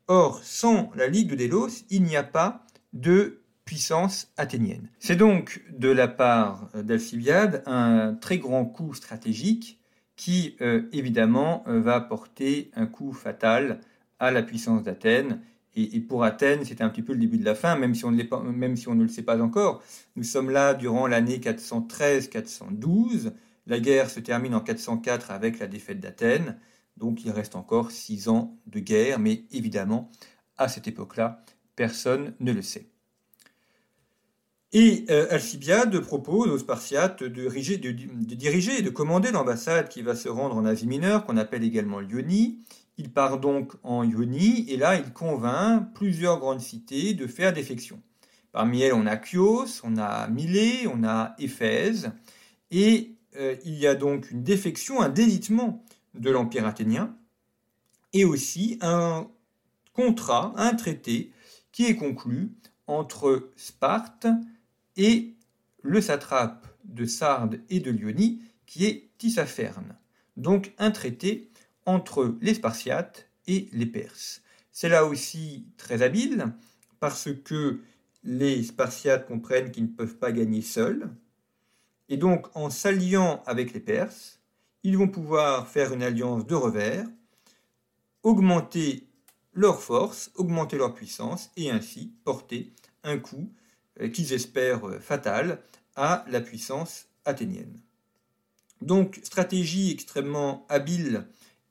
Or, 0.08 0.44
sans 0.44 0.92
la 0.96 1.08
Ligue 1.08 1.30
de 1.30 1.36
Délos, 1.36 1.86
il 1.90 2.04
n'y 2.04 2.18
a 2.18 2.24
pas 2.24 2.66
de 2.92 3.40
puissance 3.64 4.28
athénienne. 4.36 4.90
C'est 5.00 5.16
donc 5.16 5.64
de 5.72 5.90
la 5.90 6.10
part 6.10 6.70
d'Alcibiade 6.76 7.64
un 7.66 8.16
très 8.16 8.38
grand 8.38 8.66
coup 8.66 8.94
stratégique 8.94 9.80
qui, 10.18 10.58
euh, 10.60 10.84
évidemment, 10.92 11.64
euh, 11.68 11.80
va 11.80 12.02
porter 12.02 12.70
un 12.76 12.86
coup 12.86 13.14
fatal 13.14 13.80
à 14.20 14.32
la 14.32 14.44
puissance 14.44 14.84
d'Athènes. 14.84 15.42
Et, 15.76 16.00
pour 16.00 16.24
Athènes, 16.24 16.64
c'est 16.64 16.82
un 16.82 16.90
petit 16.90 17.02
peu 17.02 17.12
le 17.14 17.20
début 17.20 17.38
de 17.38 17.44
la 17.44 17.56
fin, 17.56 17.76
même 17.76 17.96
si 17.96 18.06
on 18.06 18.12
ne, 18.12 19.02
le 19.02 19.08
sait 19.10 19.24
pas 19.24 19.42
encore. 19.42 19.84
Nous 20.16 20.24
sommes 20.24 20.50
là 20.50 20.74
durant 20.74 21.06
l'année 21.06 21.38
413-412. 21.40 23.34
La 23.68 23.80
guerre 23.80 24.10
se 24.10 24.22
termine 24.22 24.56
en 24.56 24.62
404 24.62 25.32
avec 25.32 25.60
la 25.60 25.68
défaite 25.68 26.00
d'Athènes. 26.00 26.58
Donc 26.98 27.26
il 27.26 27.32
reste 27.32 27.56
encore 27.56 27.92
six 27.92 28.30
ans 28.30 28.58
de 28.68 28.80
guerre, 28.80 29.20
mais 29.20 29.44
évidemment, 29.52 30.10
à 30.58 30.70
cette 30.70 30.88
époque-là, 30.88 31.44
personne 31.76 32.34
ne 32.40 32.54
le 32.54 32.62
sait. 32.62 32.88
Et 34.72 35.06
euh, 35.10 35.28
Alcibiade 35.30 35.98
propose 36.02 36.50
aux 36.50 36.58
Spartiates 36.58 37.24
de, 37.24 37.50
diriger 38.36 38.80
et 38.80 38.82
de 38.82 38.90
commander 38.90 39.32
l'ambassade 39.32 39.88
qui 39.88 40.02
va 40.02 40.16
se 40.16 40.28
rendre 40.28 40.56
en 40.58 40.66
Asie 40.66 40.88
mineure, 40.88 41.26
qu'on 41.26 41.38
appelle 41.38 41.64
également 41.64 42.02
Lyonie. 42.02 42.60
Il 42.98 43.12
part 43.12 43.40
donc 43.40 43.74
en 43.84 44.04
Ionie, 44.04 44.66
et 44.70 44.78
là 44.78 44.96
il 44.96 45.12
convainc 45.12 45.94
plusieurs 45.94 46.40
grandes 46.40 46.62
cités 46.62 47.14
de 47.14 47.28
faire 47.28 47.54
défection. 47.54 48.02
Parmi 48.52 48.82
elles, 48.82 48.94
on 48.94 49.06
a 49.06 49.22
Chios, 49.22 49.82
on 49.84 49.98
a 49.98 50.28
Milée, 50.28 50.88
on 50.88 51.04
a 51.04 51.36
Éphèse, 51.40 52.12
et 52.72 53.16
euh, 53.36 53.56
il 53.66 53.76
y 53.76 53.86
a 53.86 53.96
donc 53.96 54.32
une 54.32 54.44
défection, 54.44 55.02
un 55.02 55.10
délitement 55.10 55.84
de 56.14 56.32
l'Empire 56.32 56.66
athénien, 56.66 57.16
et 58.14 58.24
aussi 58.24 58.78
un 58.82 59.28
contrat, 59.92 60.54
un 60.56 60.74
traité 60.76 61.32
qui 61.74 61.86
est 61.86 61.98
conclu 61.98 62.54
entre 62.88 63.52
Sparte 63.58 64.28
et 64.96 65.34
le 65.82 66.00
satrape 66.00 66.66
de 66.86 67.06
Sardes 67.06 67.60
et 67.70 67.82
de 67.82 67.92
Lyonie, 67.92 68.42
qui 68.66 68.86
est 68.86 69.10
Tissaphernes. 69.18 69.98
donc 70.38 70.74
un 70.78 70.92
traité 70.92 71.50
entre 71.86 72.36
les 72.42 72.54
Spartiates 72.54 73.30
et 73.48 73.70
les 73.72 73.86
Perses. 73.86 74.42
C'est 74.72 74.90
là 74.90 75.06
aussi 75.06 75.66
très 75.78 76.02
habile 76.02 76.54
parce 77.00 77.30
que 77.44 77.80
les 78.24 78.64
Spartiates 78.64 79.28
comprennent 79.28 79.72
qu'ils 79.72 79.84
ne 79.84 79.90
peuvent 79.90 80.18
pas 80.18 80.32
gagner 80.32 80.62
seuls. 80.62 81.10
Et 82.10 82.18
donc, 82.18 82.48
en 82.56 82.70
s'alliant 82.70 83.44
avec 83.46 83.74
les 83.74 83.80
Perses, 83.80 84.40
ils 84.84 84.98
vont 84.98 85.08
pouvoir 85.08 85.68
faire 85.68 85.94
une 85.94 86.04
alliance 86.04 86.46
de 86.46 86.56
revers, 86.56 87.08
augmenter 88.24 89.08
leur 89.54 89.82
force, 89.82 90.32
augmenter 90.36 90.78
leur 90.78 90.94
puissance 90.94 91.52
et 91.56 91.72
ainsi 91.72 92.14
porter 92.24 92.74
un 93.04 93.18
coup 93.18 93.50
euh, 94.02 94.10
qu'ils 94.10 94.34
espèrent 94.34 94.88
euh, 94.88 95.00
fatal 95.00 95.62
à 95.96 96.26
la 96.28 96.42
puissance 96.42 97.08
athénienne. 97.24 97.80
Donc, 98.82 99.20
stratégie 99.24 99.92
extrêmement 99.92 100.66
habile 100.70 101.26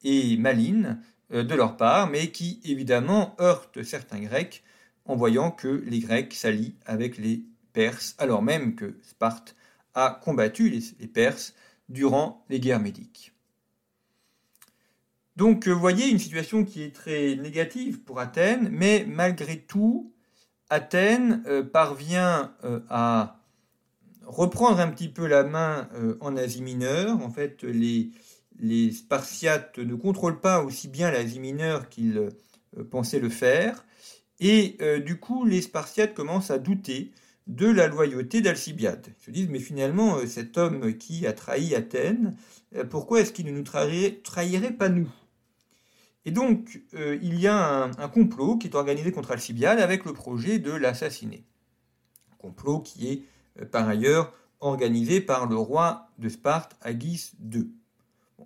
et 0.05 0.37
maligne 0.37 0.99
euh, 1.33 1.43
de 1.43 1.55
leur 1.55 1.77
part, 1.77 2.09
mais 2.09 2.31
qui 2.31 2.61
évidemment 2.65 3.35
heurte 3.41 3.83
certains 3.83 4.21
Grecs 4.21 4.63
en 5.07 5.17
voyant 5.17 5.51
que 5.51 5.83
les 5.87 5.99
Grecs 5.99 6.33
s'allient 6.35 6.77
avec 6.87 7.19
les 7.19 7.45
Perses, 7.73 8.15
alors 8.19 8.43
même 8.43 8.77
que 8.77 8.99
Sparte 9.03 9.57
a 9.95 10.21
combattu 10.23 10.69
les, 10.71 11.09
Perses 11.09 11.55
durant 11.89 12.45
les 12.49 12.61
guerres 12.61 12.81
médiques. 12.81 13.33
Donc 15.37 15.67
vous 15.67 15.81
voyez 15.81 16.09
une 16.09 16.21
situation 16.21 16.65
qui 16.65 16.83
est 16.83 16.95
très 16.95 17.35
négative 17.37 18.01
pour 18.01 18.21
Athènes, 18.21 18.69
mais 18.71 19.05
malgré 19.09 19.59
tout, 19.59 20.13
Athènes 20.71 21.43
euh, 21.47 21.65
parvient 21.65 22.55
euh, 22.63 22.81
à 22.89 23.41
reprendre 24.25 24.79
un 24.79 24.89
petit 24.89 25.09
peu 25.09 25.27
la 25.27 25.43
main 25.43 25.89
en 26.21 26.35
Asie 26.37 26.63
mineure. 26.63 27.21
En 27.23 27.29
fait, 27.29 27.63
les, 27.63 28.11
les 28.59 28.93
Spartiates 28.93 29.79
ne 29.79 29.95
contrôlent 29.95 30.41
pas 30.41 30.63
aussi 30.63 30.89
bien 30.89 31.11
l'Asie 31.11 31.41
mineure 31.41 31.89
qu'ils 31.89 32.19
euh, 32.19 32.85
pensaient 32.91 33.21
le 33.21 33.29
faire, 33.29 33.85
et 34.41 34.77
euh, 34.81 35.01
du 35.01 35.19
coup 35.19 35.45
les 35.45 35.63
Spartiates 35.63 36.15
commencent 36.15 36.51
à 36.51 36.59
douter 36.59 37.13
de 37.47 37.67
la 37.67 37.89
loyauté 37.89 38.41
d'Alcibiade. 38.41 39.09
Ils 39.21 39.25
se 39.25 39.31
disent 39.31 39.49
mais 39.49 39.59
finalement 39.59 40.17
euh, 40.17 40.27
cet 40.27 40.57
homme 40.57 40.97
qui 40.97 41.27
a 41.27 41.33
trahi 41.33 41.75
Athènes, 41.75 42.37
pourquoi 42.91 43.21
est-ce 43.21 43.33
qu'il 43.33 43.47
ne 43.47 43.53
nous 43.53 43.63
trahirait, 43.63 44.73
pas 44.73 44.89
nous? 44.89 45.09
Et 46.25 46.33
donc 46.33 46.81
il 46.93 47.39
y 47.39 47.47
a 47.47 47.85
un, 47.85 48.09
complot 48.09 48.57
qui 48.57 48.67
est 48.67 48.75
organisé 48.75 49.13
contre 49.13 49.31
Alcibiade 49.31 49.79
avec 49.79 50.05
le 50.05 50.13
projet 50.13 50.59
de 50.59 50.73
l'assassiner. 50.73 51.45
Complot 52.39 52.81
qui 52.81 53.07
est 53.09 53.65
par 53.67 53.89
ailleurs 53.89 54.33
organisé 54.59 55.21
par 55.21 55.47
le 55.47 55.55
roi 55.55 56.09
de 56.19 56.29
Sparte, 56.29 56.75
Agis 56.81 57.33
II 57.53 57.71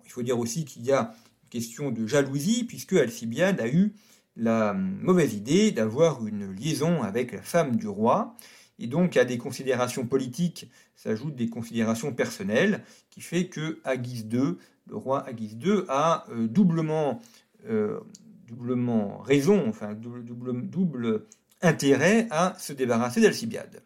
il 0.05 0.11
faut 0.11 0.23
dire 0.23 0.39
aussi 0.39 0.65
qu'il 0.65 0.85
y 0.85 0.91
a 0.91 1.13
une 1.43 1.49
question 1.49 1.91
de 1.91 2.05
jalousie, 2.07 2.63
puisque 2.63 2.93
Alcibiade 2.93 3.59
a 3.61 3.67
eu 3.67 3.93
la 4.35 4.73
mauvaise 4.73 5.33
idée 5.33 5.71
d'avoir 5.71 6.25
une 6.25 6.51
liaison 6.53 7.03
avec 7.03 7.33
la 7.33 7.41
femme 7.41 7.75
du 7.75 7.87
roi, 7.87 8.35
et 8.79 8.87
donc 8.87 9.17
à 9.17 9.25
des 9.25 9.37
considérations 9.37 10.05
politiques 10.05 10.69
s'ajoutent 10.95 11.35
des 11.35 11.49
considérations 11.49 12.13
personnelles, 12.13 12.83
qui 13.09 13.21
fait 13.21 13.47
que 13.47 13.79
Agis 13.83 14.25
II, 14.31 14.55
le 14.87 14.95
roi 14.95 15.25
Agis 15.27 15.57
II, 15.61 15.83
a 15.89 16.25
euh, 16.31 16.47
doublement, 16.47 17.21
euh, 17.67 17.99
doublement 18.47 19.19
raison, 19.19 19.67
enfin 19.67 19.93
double, 19.93 20.23
double 20.69 21.25
intérêt 21.61 22.27
à 22.31 22.55
se 22.57 22.73
débarrasser 22.73 23.21
d'Alcibiade. 23.21 23.83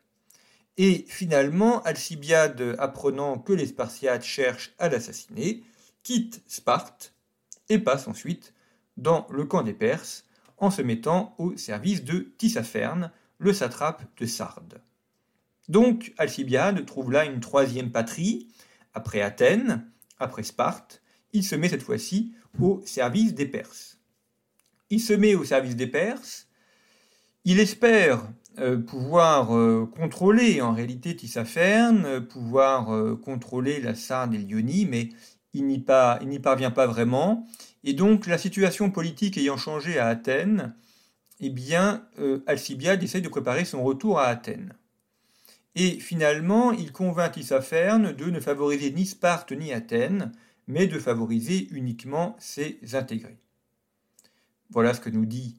Et 0.78 1.06
finalement, 1.08 1.82
Alcibiade, 1.84 2.76
apprenant 2.80 3.38
que 3.38 3.54
les 3.54 3.68
Spartiates 3.68 4.24
cherchent 4.24 4.74
à 4.80 4.90
l'assassiner, 4.90 5.64
quitte 6.04 6.44
Sparte 6.48 7.14
et 7.70 7.80
passe 7.80 8.08
ensuite 8.08 8.54
dans 8.98 9.28
le 9.32 9.46
camp 9.46 9.64
des 9.64 9.74
Perses 9.74 10.26
en 10.58 10.70
se 10.70 10.82
mettant 10.82 11.36
au 11.38 11.58
service 11.58 12.04
de 12.04 12.34
Tissaphernes, 12.38 13.12
le 13.38 13.54
satrape 13.54 14.04
de 14.18 14.26
Sardes. 14.26 14.82
Donc 15.68 16.14
Alcibiade 16.18 16.86
trouve 16.86 17.12
là 17.12 17.26
une 17.26 17.40
troisième 17.40 17.92
patrie, 17.92 18.48
après 18.94 19.22
Athènes, 19.22 19.90
après 20.20 20.44
Sparte, 20.44 21.02
il 21.32 21.44
se 21.44 21.56
met 21.56 21.70
cette 21.70 21.84
fois-ci 21.84 22.34
au 22.60 22.82
service 22.86 23.34
des 23.34 23.48
Perses. 23.48 23.98
Il 24.90 25.02
se 25.02 25.14
met 25.14 25.36
au 25.36 25.44
service 25.44 25.76
des 25.76 25.88
Perses, 25.88 26.48
il 27.46 27.60
espère 27.60 28.30
euh, 28.60 28.78
pouvoir 28.78 29.56
euh, 29.56 29.86
contrôler 29.86 30.62
en 30.62 30.74
réalité 30.74 31.16
Tissaphernes, 31.16 32.22
pouvoir 32.28 32.94
euh, 32.94 33.16
contrôler 33.16 33.82
la 33.82 33.96
Sarde 33.96 34.36
et 34.36 34.38
l'Ionie, 34.38 34.86
mais 34.86 35.10
il 35.54 35.66
n'y 35.66 36.40
parvient 36.40 36.72
pas 36.72 36.88
vraiment. 36.88 37.48
Et 37.84 37.94
donc 37.94 38.28
la 38.28 38.38
situation 38.38 38.90
politique 38.92 39.38
ayant 39.38 39.58
changé 39.58 40.00
à 40.00 40.08
Athènes, 40.08 40.76
eh 41.40 41.54
euh, 42.20 42.40
Alcibiade 42.48 43.04
essaye 43.04 43.22
de 43.22 43.30
préparer 43.30 43.66
son 43.66 43.84
retour 43.84 44.20
à 44.20 44.28
Athènes. 44.28 44.74
Et 45.76 46.00
finalement, 46.00 46.72
il 46.72 46.92
convainc 46.92 47.34
Tissaphernes 47.34 48.14
de 48.14 48.26
ne 48.26 48.40
favoriser 48.40 48.92
ni 48.92 49.06
Sparte 49.06 49.52
ni 49.52 49.74
Athènes, 49.74 50.32
mais 50.68 50.88
de 50.88 51.00
favoriser 51.00 51.68
uniquement 51.72 52.36
ses 52.40 52.80
intégrés. 52.94 53.38
Voilà 54.70 54.94
ce 54.94 55.02
que 55.02 55.10
nous 55.10 55.26
dit 55.26 55.58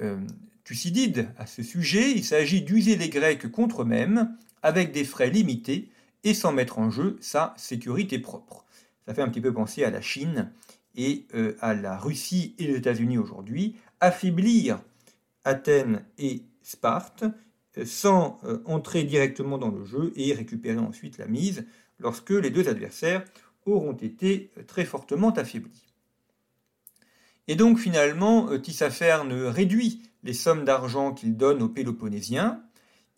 euh, 0.00 0.18
Thucydide 0.64 1.28
à 1.38 1.46
ce 1.46 1.62
sujet. 1.62 2.10
Il 2.12 2.24
s'agit 2.24 2.62
d'user 2.62 2.96
les 2.96 3.10
Grecs 3.10 3.50
contre 3.50 3.82
eux-mêmes, 3.82 4.36
avec 4.62 4.92
des 4.92 5.04
frais 5.04 5.30
limités 5.30 5.90
et 6.24 6.34
sans 6.34 6.52
mettre 6.52 6.78
en 6.78 6.90
jeu 6.90 7.18
sa 7.20 7.54
sécurité 7.58 8.18
propre. 8.18 8.63
Ça 9.06 9.14
fait 9.14 9.22
un 9.22 9.28
petit 9.28 9.40
peu 9.40 9.52
penser 9.52 9.84
à 9.84 9.90
la 9.90 10.00
Chine 10.00 10.52
et 10.96 11.26
euh, 11.34 11.56
à 11.60 11.74
la 11.74 11.98
Russie 11.98 12.54
et 12.58 12.66
les 12.66 12.76
États-Unis 12.76 13.18
aujourd'hui, 13.18 13.76
affaiblir 14.00 14.80
Athènes 15.44 16.04
et 16.18 16.42
Sparte 16.62 17.24
euh, 17.76 17.84
sans 17.84 18.38
euh, 18.44 18.62
entrer 18.64 19.04
directement 19.04 19.58
dans 19.58 19.70
le 19.70 19.84
jeu 19.84 20.12
et 20.16 20.32
récupérer 20.32 20.78
ensuite 20.78 21.18
la 21.18 21.26
mise 21.26 21.66
lorsque 21.98 22.30
les 22.30 22.50
deux 22.50 22.68
adversaires 22.68 23.24
auront 23.66 23.92
été 23.92 24.50
très 24.66 24.84
fortement 24.84 25.30
affaiblis. 25.30 25.86
Et 27.46 27.56
donc 27.56 27.78
finalement, 27.78 28.58
Tissaphernes 28.58 29.32
réduit 29.32 30.02
les 30.22 30.32
sommes 30.32 30.64
d'argent 30.64 31.12
qu'il 31.12 31.36
donne 31.36 31.62
aux 31.62 31.68
Péloponnésiens, 31.68 32.62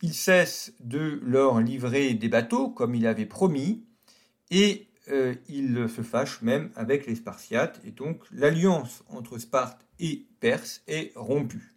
il 0.03 0.15
cesse 0.15 0.75
de 0.81 1.21
leur 1.23 1.61
livrer 1.61 2.15
des 2.15 2.29
bateaux 2.29 2.69
comme 2.69 2.95
il 2.95 3.07
avait 3.07 3.27
promis, 3.27 3.85
et 4.51 4.86
euh, 5.11 5.35
il 5.49 5.89
se 5.89 6.03
fâche 6.03 6.43
même 6.43 6.71
avec 6.75 7.07
les 7.07 7.15
Spartiates, 7.15 7.81
et 7.85 7.91
donc 7.91 8.25
l'alliance 8.33 9.05
entre 9.09 9.39
Sparte 9.39 9.81
et 10.01 10.27
Perse 10.41 10.83
est 10.89 11.13
rompue. 11.15 11.75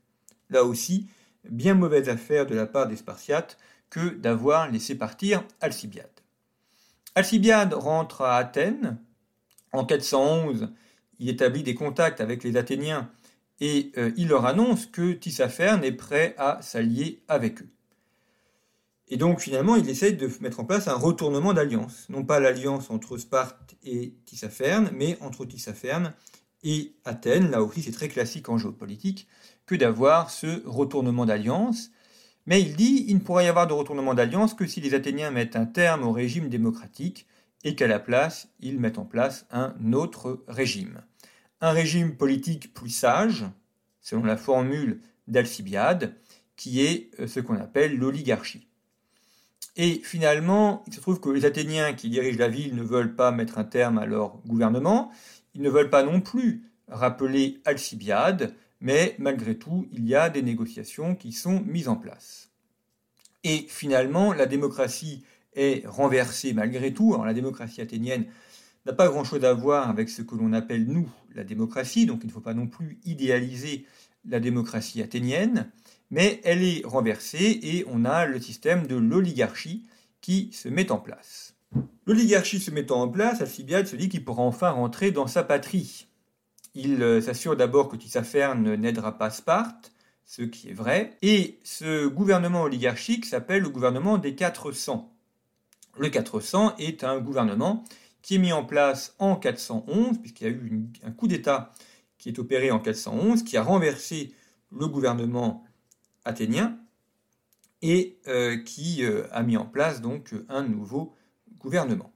Là 0.49 0.63
aussi, 0.63 1.07
bien 1.49 1.75
mauvaise 1.75 2.09
affaire 2.09 2.45
de 2.45 2.55
la 2.55 2.65
part 2.65 2.87
des 2.87 2.95
Spartiates 2.95 3.57
que 3.89 4.09
d'avoir 4.09 4.69
laissé 4.71 4.95
partir 4.95 5.43
Alcibiade. 5.61 6.07
Alcibiade 7.15 7.73
rentre 7.73 8.21
à 8.21 8.37
Athènes. 8.37 8.99
En 9.71 9.85
411, 9.85 10.69
il 11.19 11.29
établit 11.29 11.63
des 11.63 11.75
contacts 11.75 12.21
avec 12.21 12.43
les 12.43 12.57
Athéniens 12.57 13.11
et 13.59 13.91
euh, 13.97 14.11
il 14.15 14.29
leur 14.29 14.45
annonce 14.45 14.85
que 14.85 15.11
Tissaphernes 15.11 15.83
est 15.83 15.91
prêt 15.91 16.33
à 16.37 16.61
s'allier 16.61 17.21
avec 17.27 17.61
eux. 17.61 17.69
Et 19.09 19.17
donc 19.17 19.39
finalement, 19.39 19.75
il 19.75 19.89
essaye 19.89 20.13
de 20.13 20.29
mettre 20.39 20.59
en 20.59 20.65
place 20.65 20.87
un 20.87 20.95
retournement 20.95 21.53
d'alliance. 21.53 22.05
Non 22.09 22.23
pas 22.23 22.39
l'alliance 22.39 22.91
entre 22.91 23.17
Sparte 23.17 23.75
et 23.83 24.13
Tissaphernes, 24.25 24.91
mais 24.93 25.17
entre 25.21 25.45
Tissaphernes 25.45 26.13
et 26.63 26.93
Athènes. 27.05 27.49
Là 27.49 27.63
aussi, 27.63 27.81
c'est 27.81 27.91
très 27.91 28.07
classique 28.07 28.49
en 28.49 28.57
géopolitique 28.57 29.27
que 29.65 29.75
d'avoir 29.75 30.29
ce 30.29 30.63
retournement 30.65 31.25
d'alliance. 31.25 31.91
Mais 32.45 32.61
il 32.61 32.75
dit 32.75 33.05
il 33.07 33.15
ne 33.15 33.19
pourrait 33.19 33.45
y 33.45 33.47
avoir 33.47 33.67
de 33.67 33.73
retournement 33.73 34.13
d'alliance 34.13 34.53
que 34.53 34.67
si 34.67 34.79
les 34.79 34.93
Athéniens 34.93 35.31
mettent 35.31 35.55
un 35.55 35.65
terme 35.65 36.03
au 36.03 36.11
régime 36.11 36.49
démocratique 36.49 37.25
et 37.63 37.75
qu'à 37.75 37.87
la 37.87 37.99
place, 37.99 38.49
ils 38.59 38.79
mettent 38.79 38.99
en 38.99 39.05
place 39.05 39.45
un 39.51 39.73
autre 39.93 40.43
régime. 40.47 41.01
Un 41.61 41.71
régime 41.71 42.15
politique 42.15 42.73
plus 42.73 42.89
sage, 42.89 43.45
selon 44.01 44.23
la 44.23 44.37
formule 44.37 45.01
d'Alcibiade, 45.27 46.15
qui 46.55 46.81
est 46.81 47.11
euh, 47.19 47.27
ce 47.27 47.39
qu'on 47.39 47.59
appelle 47.59 47.97
l'oligarchie. 47.97 48.68
Et 49.75 50.01
finalement, 50.03 50.83
il 50.87 50.93
se 50.93 50.99
trouve 50.99 51.19
que 51.19 51.29
les 51.29 51.45
Athéniens 51.45 51.93
qui 51.93 52.09
dirigent 52.09 52.39
la 52.39 52.49
ville 52.49 52.75
ne 52.75 52.83
veulent 52.83 53.15
pas 53.15 53.31
mettre 53.31 53.57
un 53.57 53.63
terme 53.63 53.97
à 53.97 54.05
leur 54.05 54.37
gouvernement, 54.45 55.11
ils 55.55 55.61
ne 55.61 55.69
veulent 55.69 55.89
pas 55.89 56.03
non 56.03 56.21
plus 56.21 56.63
rappeler 56.87 57.61
Alcibiade, 57.65 58.53
mais 58.81 59.15
malgré 59.19 59.55
tout, 59.57 59.87
il 59.91 60.07
y 60.07 60.15
a 60.15 60.29
des 60.29 60.41
négociations 60.41 61.15
qui 61.15 61.31
sont 61.31 61.61
mises 61.61 61.87
en 61.87 61.95
place. 61.95 62.49
Et 63.43 63.65
finalement, 63.69 64.33
la 64.33 64.45
démocratie 64.45 65.23
est 65.55 65.85
renversée 65.87 66.53
malgré 66.53 66.93
tout. 66.93 67.13
Alors 67.13 67.25
la 67.25 67.33
démocratie 67.33 67.81
athénienne 67.81 68.25
n'a 68.85 68.93
pas 68.93 69.07
grand-chose 69.07 69.43
à 69.45 69.53
voir 69.53 69.89
avec 69.89 70.09
ce 70.09 70.21
que 70.21 70.35
l'on 70.35 70.53
appelle, 70.53 70.85
nous, 70.85 71.09
la 71.35 71.43
démocratie, 71.43 72.05
donc 72.05 72.21
il 72.23 72.27
ne 72.27 72.31
faut 72.31 72.39
pas 72.41 72.53
non 72.53 72.67
plus 72.67 72.99
idéaliser 73.05 73.85
la 74.25 74.39
démocratie 74.39 75.01
athénienne 75.01 75.69
mais 76.11 76.41
elle 76.43 76.63
est 76.63 76.81
renversée 76.85 77.59
et 77.61 77.85
on 77.87 78.05
a 78.05 78.25
le 78.25 78.39
système 78.39 78.87
de 78.87 78.95
l'oligarchie 78.95 79.85
qui 80.21 80.51
se 80.53 80.69
met 80.69 80.91
en 80.91 80.97
place. 80.97 81.55
L'oligarchie 82.05 82.59
se 82.59 82.71
mettant 82.71 83.01
en 83.01 83.07
place, 83.07 83.41
Alcibiade 83.41 83.87
se 83.87 83.95
dit 83.95 84.09
qu'il 84.09 84.25
pourra 84.25 84.41
enfin 84.41 84.71
rentrer 84.71 85.11
dans 85.11 85.27
sa 85.27 85.43
patrie. 85.43 86.07
Il 86.73 87.01
euh, 87.03 87.21
s'assure 87.21 87.55
d'abord 87.55 87.87
que 87.87 87.95
Tissaphernes 87.95 88.75
n'aidera 88.75 89.17
pas 89.17 89.29
Sparte, 89.29 89.91
ce 90.25 90.41
qui 90.41 90.69
est 90.69 90.73
vrai, 90.73 91.17
et 91.21 91.59
ce 91.63 92.07
gouvernement 92.07 92.63
oligarchique 92.63 93.25
s'appelle 93.25 93.63
le 93.63 93.69
gouvernement 93.69 94.17
des 94.17 94.35
400. 94.35 95.11
Le 95.97 96.09
400 96.09 96.75
est 96.77 97.03
un 97.03 97.19
gouvernement 97.19 97.83
qui 98.21 98.35
est 98.35 98.39
mis 98.39 98.53
en 98.53 98.63
place 98.63 99.15
en 99.19 99.35
411, 99.35 100.19
puisqu'il 100.19 100.43
y 100.43 100.49
a 100.49 100.53
eu 100.53 100.83
un 101.03 101.11
coup 101.11 101.27
d'État 101.27 101.71
qui 102.17 102.29
est 102.29 102.39
opéré 102.39 102.69
en 102.69 102.79
411, 102.79 103.43
qui 103.43 103.57
a 103.57 103.63
renversé 103.63 104.33
le 104.71 104.87
gouvernement 104.87 105.63
athénien 106.29 106.79
et 107.81 108.17
euh, 108.27 108.57
qui 108.57 109.03
euh, 109.03 109.23
a 109.31 109.43
mis 109.43 109.57
en 109.57 109.65
place 109.65 110.01
donc 110.01 110.33
un 110.49 110.63
nouveau 110.63 111.15
gouvernement. 111.59 112.11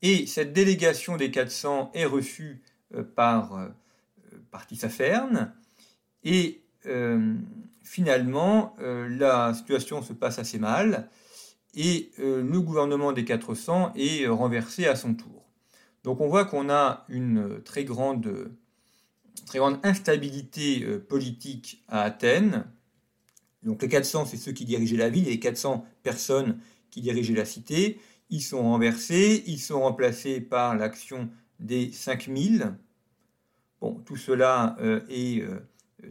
Et 0.00 0.26
cette 0.26 0.52
délégation 0.52 1.16
des 1.16 1.30
400 1.30 1.92
est 1.94 2.04
reçue 2.04 2.62
euh, 2.94 3.02
par, 3.02 3.70
par 4.50 4.66
et 6.24 6.58
finalement 7.82 8.74
la 8.80 9.54
situation 9.54 10.02
se 10.02 10.12
passe 10.12 10.38
assez 10.38 10.58
mal 10.58 11.08
et 11.74 12.10
le 12.18 12.60
gouvernement 12.60 13.12
des 13.12 13.24
400 13.24 13.92
est 13.94 14.26
renversé 14.26 14.86
à 14.86 14.96
son 14.96 15.14
tour. 15.14 15.44
Donc 16.04 16.20
on 16.20 16.28
voit 16.28 16.44
qu'on 16.44 16.70
a 16.70 17.04
une 17.08 17.62
très 17.62 17.84
grande, 17.84 18.50
très 19.46 19.58
grande 19.58 19.78
instabilité 19.84 20.84
politique 21.08 21.84
à 21.88 22.02
Athènes, 22.02 22.64
donc 23.62 23.82
les 23.82 23.88
400, 23.88 24.26
c'est 24.26 24.36
ceux 24.36 24.52
qui 24.52 24.64
dirigeaient 24.64 24.96
la 24.96 25.08
ville, 25.08 25.26
et 25.28 25.32
les 25.32 25.38
400 25.38 25.84
personnes 26.02 26.58
qui 26.90 27.00
dirigeaient 27.00 27.34
la 27.34 27.44
cité. 27.44 28.00
Ils 28.30 28.42
sont 28.42 28.62
renversés, 28.62 29.44
ils 29.46 29.60
sont 29.60 29.80
remplacés 29.80 30.40
par 30.40 30.76
l'action 30.76 31.28
des 31.60 31.92
5000. 31.92 32.74
Bon, 33.80 34.00
tout 34.06 34.16
cela 34.16 34.76
euh, 34.80 35.00
est 35.08 35.40
euh, 35.40 35.60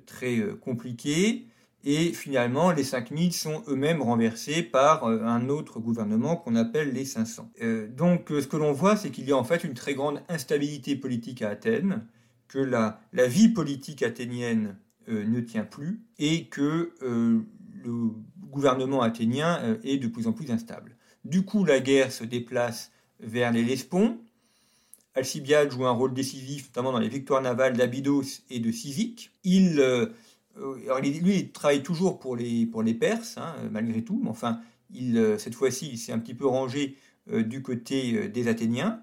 très 0.05 0.37
euh, 0.37 0.55
compliqué. 0.55 1.45
Et 1.83 2.13
finalement, 2.13 2.71
les 2.71 2.83
5000 2.83 3.33
sont 3.33 3.63
eux-mêmes 3.67 4.03
renversés 4.03 4.61
par 4.61 5.05
un 5.05 5.49
autre 5.49 5.79
gouvernement 5.79 6.35
qu'on 6.35 6.55
appelle 6.55 6.93
les 6.93 7.05
500. 7.05 7.51
donc, 7.97 8.27
ce 8.29 8.45
que 8.45 8.55
l'on 8.55 8.71
voit, 8.71 8.95
c'est 8.95 9.09
qu'il 9.09 9.27
y 9.27 9.31
a 9.31 9.35
en 9.35 9.43
fait 9.43 9.63
une 9.63 9.73
très 9.73 9.95
grande 9.95 10.21
instabilité 10.29 10.95
politique 10.95 11.41
à 11.41 11.49
Athènes, 11.49 12.05
que 12.47 12.59
la, 12.59 12.99
vie 13.13 13.49
politique 13.49 14.03
athénienne 14.03 14.77
ne 15.07 15.39
tient 15.41 15.63
plus 15.63 16.01
et 16.19 16.45
que 16.45 16.93
euh, 17.01 17.39
le 17.83 18.11
gouvernement 18.49 19.01
athénien 19.01 19.59
euh, 19.63 19.77
est 19.83 19.97
de 19.97 20.07
plus 20.07 20.27
en 20.27 20.33
plus 20.33 20.51
instable. 20.51 20.95
Du 21.25 21.43
coup, 21.43 21.65
la 21.65 21.79
guerre 21.79 22.11
se 22.11 22.23
déplace 22.23 22.91
vers 23.19 23.51
les 23.51 23.63
Lesbons. 23.63 24.17
Alcibiade 25.13 25.71
joue 25.71 25.85
un 25.85 25.91
rôle 25.91 26.13
décisif, 26.13 26.67
notamment 26.69 26.91
dans 26.91 26.99
les 26.99 27.09
victoires 27.09 27.41
navales 27.41 27.75
d'Abydos 27.75 28.43
et 28.49 28.59
de 28.59 28.71
Cyzique. 28.71 29.31
Il, 29.43 29.75
lui, 30.55 31.35
il 31.35 31.51
travaille 31.51 31.83
toujours 31.83 32.19
pour 32.19 32.35
les, 32.35 32.65
pour 32.65 32.81
les 32.81 32.93
Perses, 32.93 33.37
hein, 33.37 33.53
malgré 33.71 34.03
tout, 34.03 34.19
mais 34.23 34.29
enfin, 34.29 34.61
cette 35.37 35.53
fois-ci, 35.53 35.89
il 35.91 35.97
s'est 35.97 36.13
un 36.13 36.19
petit 36.19 36.33
peu 36.33 36.47
rangé 36.47 36.97
du 37.27 37.61
côté 37.61 38.29
des 38.29 38.47
Athéniens. 38.47 39.01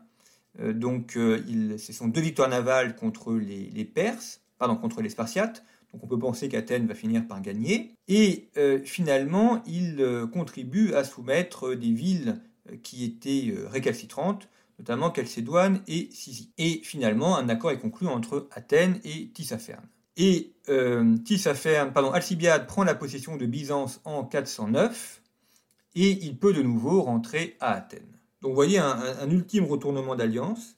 donc, 0.59 1.13
ce 1.13 1.93
sont 1.93 2.09
deux 2.09 2.23
victoires 2.23 2.49
navales 2.49 2.97
contre 2.97 3.35
les, 3.35 3.71
les 3.71 3.85
Perses, 3.85 4.41
pardon, 4.59 4.77
contre 4.77 5.03
les 5.03 5.11
Spartiates. 5.11 5.63
Donc 5.93 6.05
on 6.05 6.07
peut 6.07 6.19
penser 6.19 6.49
qu'Athènes 6.49 6.87
va 6.87 6.95
finir 6.95 7.27
par 7.27 7.41
gagner. 7.41 7.95
Et 8.09 8.49
euh, 8.57 8.81
finalement, 8.85 9.63
il 9.67 10.01
euh, 10.01 10.27
contribue 10.27 10.95
à 10.95 11.05
soumettre 11.05 11.75
des 11.75 11.93
villes 11.93 12.41
euh, 12.71 12.77
qui 12.83 13.05
étaient 13.05 13.55
récalcitrantes, 13.67 14.49
notamment 14.79 15.13
Chalcédoine 15.13 15.81
et 15.89 16.09
Sisie. 16.13 16.53
Et 16.59 16.81
finalement, 16.85 17.37
un 17.37 17.49
accord 17.49 17.71
est 17.71 17.79
conclu 17.79 18.07
entre 18.07 18.49
Athènes 18.53 19.01
et 19.05 19.29
Tissaphernes. 19.29 19.89
Et 20.17 20.53
Tissaphernes, 21.25 21.93
pardon, 21.93 22.11
Alcibiade 22.11 22.67
prend 22.67 22.83
la 22.83 22.97
possession 22.97 23.37
de 23.37 23.47
Byzance 23.47 24.01
en 24.05 24.25
409 24.25 25.23
et 25.95 26.11
il 26.11 26.37
peut 26.37 26.53
de 26.53 26.61
nouveau 26.61 27.03
rentrer 27.03 27.57
à 27.61 27.75
Athènes. 27.75 28.19
Donc 28.43 28.51
vous 28.51 28.57
voyez 28.57 28.79
un 28.79 29.31
ultime 29.31 29.65
retournement 29.65 30.17
d'alliance 30.17 30.77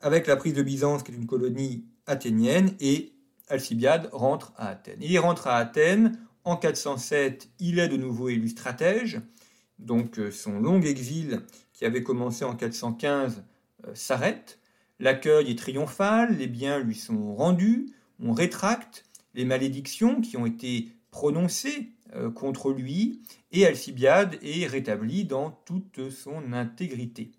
avec 0.00 0.26
la 0.26 0.36
prise 0.36 0.54
de 0.54 0.62
Byzance 0.62 1.04
qui 1.04 1.12
est 1.12 1.14
une 1.14 1.26
colonie 1.26 1.84
athénienne 2.06 2.74
et 2.80 3.11
Alcibiade 3.52 4.08
rentre 4.12 4.52
à 4.56 4.68
Athènes. 4.68 4.98
Il 5.00 5.18
rentre 5.18 5.46
à 5.46 5.56
Athènes. 5.56 6.18
En 6.44 6.56
407, 6.56 7.50
il 7.60 7.78
est 7.78 7.88
de 7.88 7.96
nouveau 7.96 8.28
élu 8.28 8.48
stratège. 8.48 9.20
Donc 9.78 10.18
euh, 10.18 10.30
son 10.30 10.58
long 10.58 10.80
exil, 10.80 11.42
qui 11.72 11.84
avait 11.84 12.02
commencé 12.02 12.44
en 12.44 12.56
415, 12.56 13.44
euh, 13.86 13.94
s'arrête. 13.94 14.58
L'accueil 14.98 15.50
est 15.50 15.58
triomphal, 15.58 16.36
les 16.36 16.46
biens 16.46 16.78
lui 16.78 16.94
sont 16.94 17.34
rendus, 17.34 17.92
on 18.20 18.32
rétracte 18.32 19.04
les 19.34 19.44
malédictions 19.44 20.20
qui 20.20 20.36
ont 20.36 20.46
été 20.46 20.88
prononcées 21.10 21.90
euh, 22.14 22.30
contre 22.30 22.72
lui, 22.72 23.20
et 23.50 23.66
Alcibiade 23.66 24.38
est 24.42 24.66
rétabli 24.66 25.24
dans 25.24 25.50
toute 25.50 26.10
son 26.10 26.52
intégrité. 26.52 27.32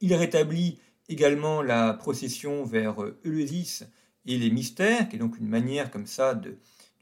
Il 0.00 0.14
rétablit 0.14 0.78
également 1.08 1.62
la 1.62 1.94
procession 1.94 2.64
vers 2.64 2.96
Eleusis, 3.24 3.84
et 4.30 4.38
les 4.38 4.50
mystères, 4.50 5.08
qui 5.08 5.16
est 5.16 5.18
donc 5.18 5.38
une 5.38 5.48
manière 5.48 5.90
comme 5.90 6.06
ça 6.06 6.34
de, 6.34 6.56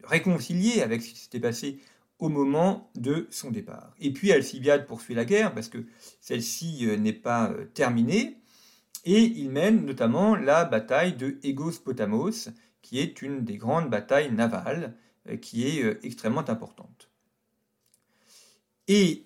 réconcilier 0.04 0.82
avec 0.82 1.02
ce 1.02 1.10
qui 1.10 1.18
s'était 1.18 1.40
passé 1.40 1.78
au 2.18 2.28
moment 2.28 2.90
de 2.96 3.28
son 3.30 3.50
départ. 3.50 3.94
Et 4.00 4.12
puis 4.12 4.32
Alcibiade 4.32 4.86
poursuit 4.86 5.14
la 5.14 5.24
guerre 5.24 5.54
parce 5.54 5.68
que 5.68 5.84
celle-ci 6.20 6.86
euh, 6.86 6.96
n'est 6.96 7.12
pas 7.12 7.50
euh, 7.50 7.66
terminée, 7.74 8.38
et 9.04 9.22
il 9.22 9.50
mène 9.50 9.86
notamment 9.86 10.34
la 10.34 10.64
bataille 10.64 11.14
de 11.14 11.38
Egos 11.42 11.80
Potamos, 11.84 12.50
qui 12.82 12.98
est 12.98 13.22
une 13.22 13.44
des 13.44 13.56
grandes 13.56 13.88
batailles 13.88 14.32
navales, 14.32 14.94
euh, 15.28 15.36
qui 15.36 15.66
est 15.66 16.04
extrêmement 16.04 16.48
importante. 16.48 17.10
Et 18.88 19.24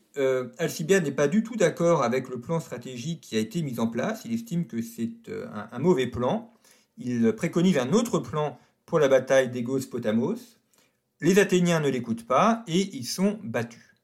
Alcibiade 0.59 1.05
n'est 1.05 1.13
pas 1.13 1.29
du 1.29 1.43
tout 1.43 1.57
d'accord 1.57 2.03
avec 2.03 2.29
le 2.29 2.39
plan 2.39 2.61
stratégique 2.61 3.23
qui 3.23 3.37
a 3.37 3.39
été 3.39 3.63
mis 3.63 3.79
en 3.79 3.87
place, 3.87 4.23
il 4.27 4.35
estime 4.35 4.67
que 4.67 4.83
c'est 4.83 5.31
un 5.73 5.79
mauvais 5.79 6.09
plan, 6.09 6.53
il 6.97 7.33
préconise 7.35 7.79
un 7.79 7.93
autre 7.93 8.19
plan 8.19 8.59
pour 8.87 8.99
la 8.99 9.09
bataille 9.09 9.51
d'Egos 9.51 9.87
Potamos. 9.91 10.37
Les 11.21 11.39
Athéniens 11.39 11.81
ne 11.81 11.89
l'écoutent 11.89 12.27
pas 12.27 12.65
et 12.67 12.95
ils 12.97 13.07
sont 13.07 13.39
battus. 13.43 13.95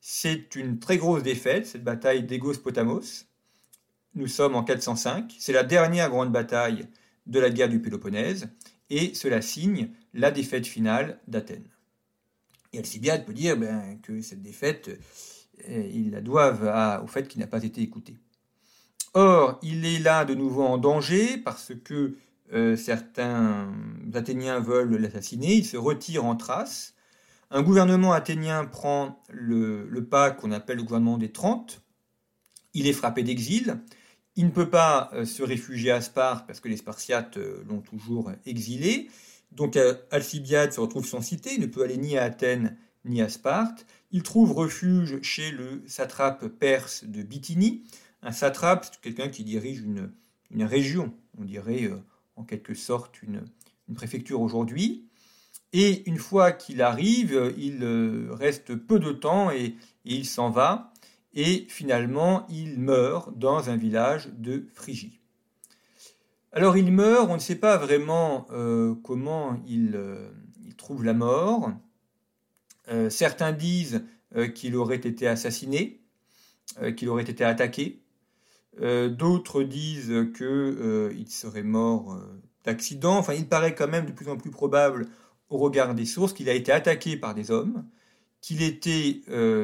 C'est 0.00 0.54
une 0.54 0.78
très 0.78 0.98
grosse 0.98 1.22
défaite, 1.22 1.66
cette 1.66 1.84
bataille 1.84 2.22
d'Egos 2.22 2.58
Potamos. 2.62 3.24
Nous 4.14 4.28
sommes 4.28 4.54
en 4.54 4.64
405, 4.64 5.34
c'est 5.38 5.52
la 5.52 5.64
dernière 5.64 6.08
grande 6.08 6.32
bataille 6.32 6.88
de 7.26 7.40
la 7.40 7.50
guerre 7.50 7.68
du 7.68 7.80
Péloponnèse, 7.80 8.48
et 8.88 9.14
cela 9.14 9.42
signe 9.42 9.90
la 10.14 10.30
défaite 10.30 10.66
finale 10.66 11.18
d'Athènes. 11.26 11.68
Et 12.72 12.78
Alcibiade 12.78 13.26
peut 13.26 13.34
dire 13.34 13.56
ben, 13.56 13.98
que 14.00 14.22
cette 14.22 14.42
défaite, 14.42 14.90
euh, 15.68 15.90
ils 15.92 16.10
la 16.10 16.20
doivent 16.20 17.02
au 17.02 17.06
fait 17.06 17.28
qu'il 17.28 17.40
n'a 17.40 17.46
pas 17.46 17.64
été 17.64 17.82
écouté. 17.82 18.16
Or, 19.18 19.58
il 19.62 19.86
est 19.86 19.98
là 19.98 20.26
de 20.26 20.34
nouveau 20.34 20.62
en 20.62 20.76
danger 20.76 21.38
parce 21.38 21.72
que 21.84 22.16
euh, 22.52 22.76
certains 22.76 23.72
Athéniens 24.12 24.60
veulent 24.60 24.94
l'assassiner, 24.96 25.54
il 25.54 25.64
se 25.64 25.78
retire 25.78 26.26
en 26.26 26.36
Thrace. 26.36 26.92
Un 27.50 27.62
gouvernement 27.62 28.12
athénien 28.12 28.66
prend 28.66 29.22
le, 29.30 29.88
pas 30.04 30.30
qu'on 30.32 30.52
appelle 30.52 30.76
le 30.76 30.82
gouvernement 30.82 31.16
des 31.16 31.32
Trente. 31.32 31.80
Il 32.74 32.86
est 32.86 32.92
frappé 32.92 33.22
d'exil. 33.22 33.78
Il 34.34 34.44
ne 34.44 34.50
peut 34.50 34.68
pas 34.68 35.08
euh, 35.14 35.24
se 35.24 35.42
réfugier 35.42 35.92
à 35.92 36.02
Sparte 36.02 36.46
parce 36.46 36.60
que 36.60 36.68
les 36.68 36.76
Spartiates 36.76 37.38
euh, 37.38 37.64
l'ont 37.66 37.80
toujours 37.80 38.32
exilé. 38.44 39.08
Donc 39.50 39.78
Alcibiade 40.10 40.74
se 40.74 40.80
retrouve 40.80 41.06
sans 41.06 41.22
cité, 41.22 41.54
il 41.54 41.62
ne 41.62 41.66
peut 41.66 41.82
aller 41.82 41.96
ni 41.96 42.18
à 42.18 42.24
Athènes 42.24 42.76
ni 43.06 43.22
à 43.22 43.30
Sparte. 43.30 43.86
Il 44.10 44.22
trouve 44.22 44.52
refuge 44.52 45.22
chez 45.22 45.52
le 45.52 45.82
satrape 45.86 46.46
perse 46.48 47.04
de 47.04 47.22
Bithynie, 47.22 47.82
un 48.22 48.32
satrape, 48.32 48.84
c'est 48.84 49.00
quelqu'un 49.00 49.28
qui 49.28 49.44
dirige 49.44 49.82
une, 49.82 50.64
région, 50.64 51.14
on 51.38 51.44
dirait 51.44 51.84
euh, 51.84 51.96
en 52.36 52.44
quelque 52.44 52.74
sorte 52.74 53.22
une, 53.22 53.44
préfecture 53.94 54.40
aujourd'hui. 54.40 55.06
Et 55.72 56.08
une 56.08 56.18
fois 56.18 56.50
qu'il 56.50 56.82
arrive, 56.82 57.54
il 57.56 57.84
euh, 57.84 58.28
reste 58.32 58.74
peu 58.74 58.98
de 58.98 59.12
temps 59.12 59.50
et, 59.50 59.76
il 60.04 60.24
s'en 60.24 60.50
va. 60.50 60.92
Et 61.34 61.66
finalement, 61.68 62.46
il 62.48 62.78
meurt 62.78 63.36
dans 63.38 63.70
un 63.70 63.76
village 63.76 64.28
de 64.38 64.66
Phrygie. 64.72 65.20
Alors 66.52 66.76
il 66.76 66.90
meurt, 66.92 67.28
on 67.28 67.34
ne 67.34 67.40
sait 67.40 67.56
pas 67.56 67.76
vraiment 67.76 68.46
euh, 68.50 68.94
comment 69.04 69.60
il, 69.66 70.00
trouve 70.78 71.04
la 71.04 71.14
mort. 71.14 71.72
certains 73.08 73.52
disent 73.52 74.04
qu'il 74.54 74.76
aurait 74.76 74.96
été 74.96 75.26
assassiné, 75.26 76.00
qu'il 76.96 77.08
aurait 77.08 77.24
été 77.24 77.44
attaqué. 77.44 78.05
Euh, 78.82 79.08
d'autres 79.08 79.62
disent 79.62 80.12
qu'il 80.36 80.46
euh, 80.46 81.24
serait 81.28 81.62
mort 81.62 82.12
euh, 82.12 82.42
d'accident. 82.64 83.16
Enfin, 83.16 83.34
il 83.34 83.48
paraît 83.48 83.74
quand 83.74 83.88
même 83.88 84.06
de 84.06 84.12
plus 84.12 84.28
en 84.28 84.36
plus 84.36 84.50
probable, 84.50 85.06
au 85.48 85.58
regard 85.58 85.94
des 85.94 86.04
sources, 86.04 86.32
qu'il 86.32 86.48
a 86.50 86.52
été 86.52 86.72
attaqué 86.72 87.16
par 87.16 87.34
des 87.34 87.50
hommes, 87.50 87.86
qu'il 88.40 88.62
était 88.62 89.22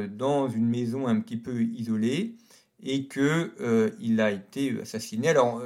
dans 0.08 0.48
une 0.48 0.68
maison 0.68 1.06
un 1.06 1.20
petit 1.20 1.36
peu 1.36 1.62
isolée, 1.62 2.36
et 2.84 3.06
qu'il 3.08 4.20
a 4.20 4.30
été 4.30 4.80
assassiné. 4.80 5.28
Alors, 5.28 5.62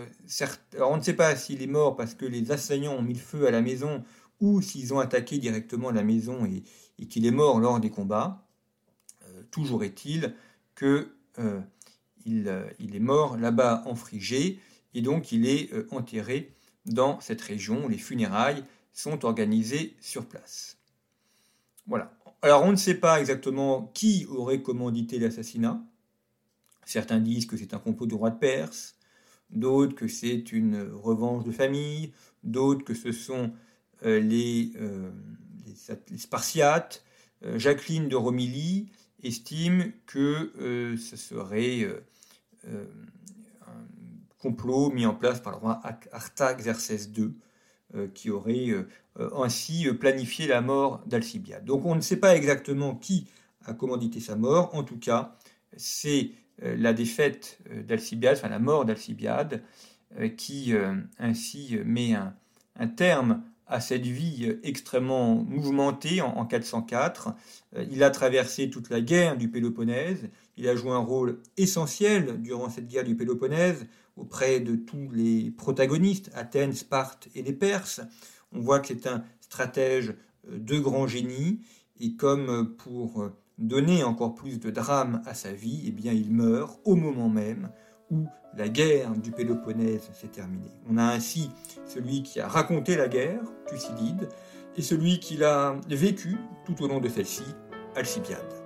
on 0.80 0.96
ne 0.96 1.02
sait 1.02 1.14
pas 1.14 1.36
s'il 1.36 1.62
est 1.62 1.66
mort 1.66 1.96
parce 1.96 2.14
que 2.14 2.26
les 2.26 2.50
assaillants 2.50 2.94
ont 2.94 3.02
mis 3.02 3.14
le 3.14 3.20
feu 3.20 3.46
à 3.46 3.50
la 3.50 3.62
maison 3.62 4.04
ou 4.40 4.60
s'ils 4.60 4.92
ont 4.92 4.98
attaqué 4.98 5.38
directement 5.38 5.90
la 5.90 6.02
maison 6.02 6.46
et 6.46 7.06
qu'il 7.06 7.26
est 7.26 7.30
mort 7.30 7.60
lors 7.60 7.80
des 7.80 7.90
combats. 7.90 8.46
toujours 9.50 9.84
est-il 9.84 10.34
que 10.74 11.08
il, 12.26 12.52
il, 12.78 12.94
est 12.94 13.00
mort 13.00 13.36
là-bas 13.38 13.82
en 13.86 13.94
Frigée 13.94 14.58
et 14.94 15.00
donc 15.00 15.32
il 15.32 15.46
est 15.46 15.70
enterré 15.90 16.52
dans 16.84 17.20
cette 17.20 17.40
région. 17.40 17.88
Les 17.88 17.98
funérailles 17.98 18.64
sont 18.92 19.24
organisées 19.24 19.94
sur 20.00 20.26
place. 20.26 20.76
Voilà. 21.86 22.12
Alors 22.42 22.62
on 22.64 22.72
ne 22.72 22.76
sait 22.76 22.94
pas 22.94 23.20
exactement 23.20 23.90
qui 23.94 24.26
aurait 24.28 24.62
commandité 24.62 25.18
l'assassinat. 25.18 25.82
Certains 26.84 27.18
disent 27.18 27.46
que 27.46 27.56
c'est 27.56 27.74
un 27.74 27.78
complot 27.78 28.06
du 28.06 28.14
roi 28.14 28.30
de 28.30 28.38
Perse, 28.38 28.96
d'autres 29.50 29.94
que 29.94 30.08
c'est 30.08 30.52
une 30.52 30.88
revanche 30.92 31.44
de 31.44 31.50
famille, 31.50 32.12
d'autres 32.44 32.84
que 32.84 32.94
ce 32.94 33.12
sont 33.12 33.52
euh, 34.04 34.20
les, 34.20 34.72
euh, 34.76 35.10
Spartiates. 36.16 37.02
Euh, 37.44 37.58
Jacqueline 37.58 38.08
de 38.08 38.16
Romilly 38.16 38.88
estime 39.22 39.92
que 40.06 40.96
ce 40.96 41.16
serait 41.16 41.84
un 42.66 43.86
complot 44.38 44.90
mis 44.90 45.06
en 45.06 45.14
place 45.14 45.40
par 45.40 45.52
le 45.52 45.58
roi 45.58 45.80
Artaxerxès 46.12 47.10
II, 47.16 47.34
qui 48.14 48.30
aurait 48.30 48.68
ainsi 49.34 49.86
planifié 49.98 50.46
la 50.46 50.60
mort 50.60 51.02
d'Alcibiade. 51.06 51.64
Donc 51.64 51.84
on 51.86 51.94
ne 51.94 52.00
sait 52.00 52.18
pas 52.18 52.36
exactement 52.36 52.94
qui 52.94 53.28
a 53.64 53.74
commandité 53.74 54.20
sa 54.20 54.36
mort, 54.36 54.74
en 54.74 54.82
tout 54.82 54.98
cas 54.98 55.36
c'est 55.76 56.30
euh, 56.62 56.76
la 56.76 56.92
défaite 56.92 57.58
euh, 57.70 57.82
d'Alcibiade, 57.82 58.36
enfin 58.38 58.48
la 58.48 58.58
mort 58.58 58.84
d'Alcibiade, 58.84 59.62
euh, 60.18 60.28
qui 60.28 60.72
ainsi 61.18 61.78
met 61.84 62.14
un, 62.14 62.88
terme 62.88 63.42
à 63.66 63.80
cette 63.80 64.06
vie 64.06 64.56
extrêmement 64.62 65.34
mouvementée 65.34 66.20
en, 66.20 66.44
404. 66.44 67.34
Il 67.90 68.02
a 68.02 68.10
traversé 68.10 68.70
toute 68.70 68.90
la 68.90 69.00
guerre 69.00 69.36
du 69.36 69.48
Péloponnèse, 69.48 70.28
il 70.56 70.68
a 70.68 70.76
joué 70.76 70.92
un 70.92 70.98
rôle 70.98 71.40
essentiel 71.56 72.40
durant 72.40 72.70
cette 72.70 72.86
guerre 72.86 73.04
du 73.04 73.16
Péloponnèse 73.16 73.86
auprès 74.16 74.60
de 74.60 74.76
tous 74.76 75.10
les 75.12 75.50
protagonistes, 75.50 76.30
Athènes, 76.34 76.72
Sparte 76.72 77.28
et 77.34 77.42
les 77.42 77.52
Perses. 77.52 78.00
On 78.52 78.60
voit 78.60 78.80
que 78.80 78.88
c'est 78.88 79.06
un 79.06 79.24
stratège 79.40 80.14
de 80.48 80.78
grand 80.78 81.06
génie, 81.06 81.60
et 82.00 82.14
comme 82.14 82.74
pour 82.76 83.30
donner 83.58 84.04
encore 84.04 84.34
plus 84.34 84.60
de 84.60 84.70
drame 84.70 85.22
à 85.26 85.34
sa 85.34 85.52
vie, 85.52 85.84
eh 85.86 85.90
bien 85.90 86.12
il 86.12 86.30
meurt 86.30 86.78
au 86.84 86.94
moment 86.94 87.28
même 87.28 87.70
où 88.10 88.26
la 88.56 88.68
guerre 88.68 89.12
du 89.12 89.32
Péloponnèse 89.32 90.08
s'est 90.12 90.28
terminée. 90.28 90.72
On 90.88 90.96
a 90.96 91.04
ainsi 91.04 91.50
celui 91.86 92.22
qui 92.22 92.40
a 92.40 92.48
raconté 92.48 92.96
la 92.96 93.08
guerre, 93.08 93.42
Thucydide, 93.68 94.28
et 94.76 94.82
celui 94.82 95.20
qui 95.20 95.36
l'a 95.36 95.76
vécu 95.88 96.36
tout 96.64 96.82
au 96.82 96.88
long 96.88 97.00
de 97.00 97.08
celle-ci, 97.08 97.44
Alcibiade. 97.94 98.65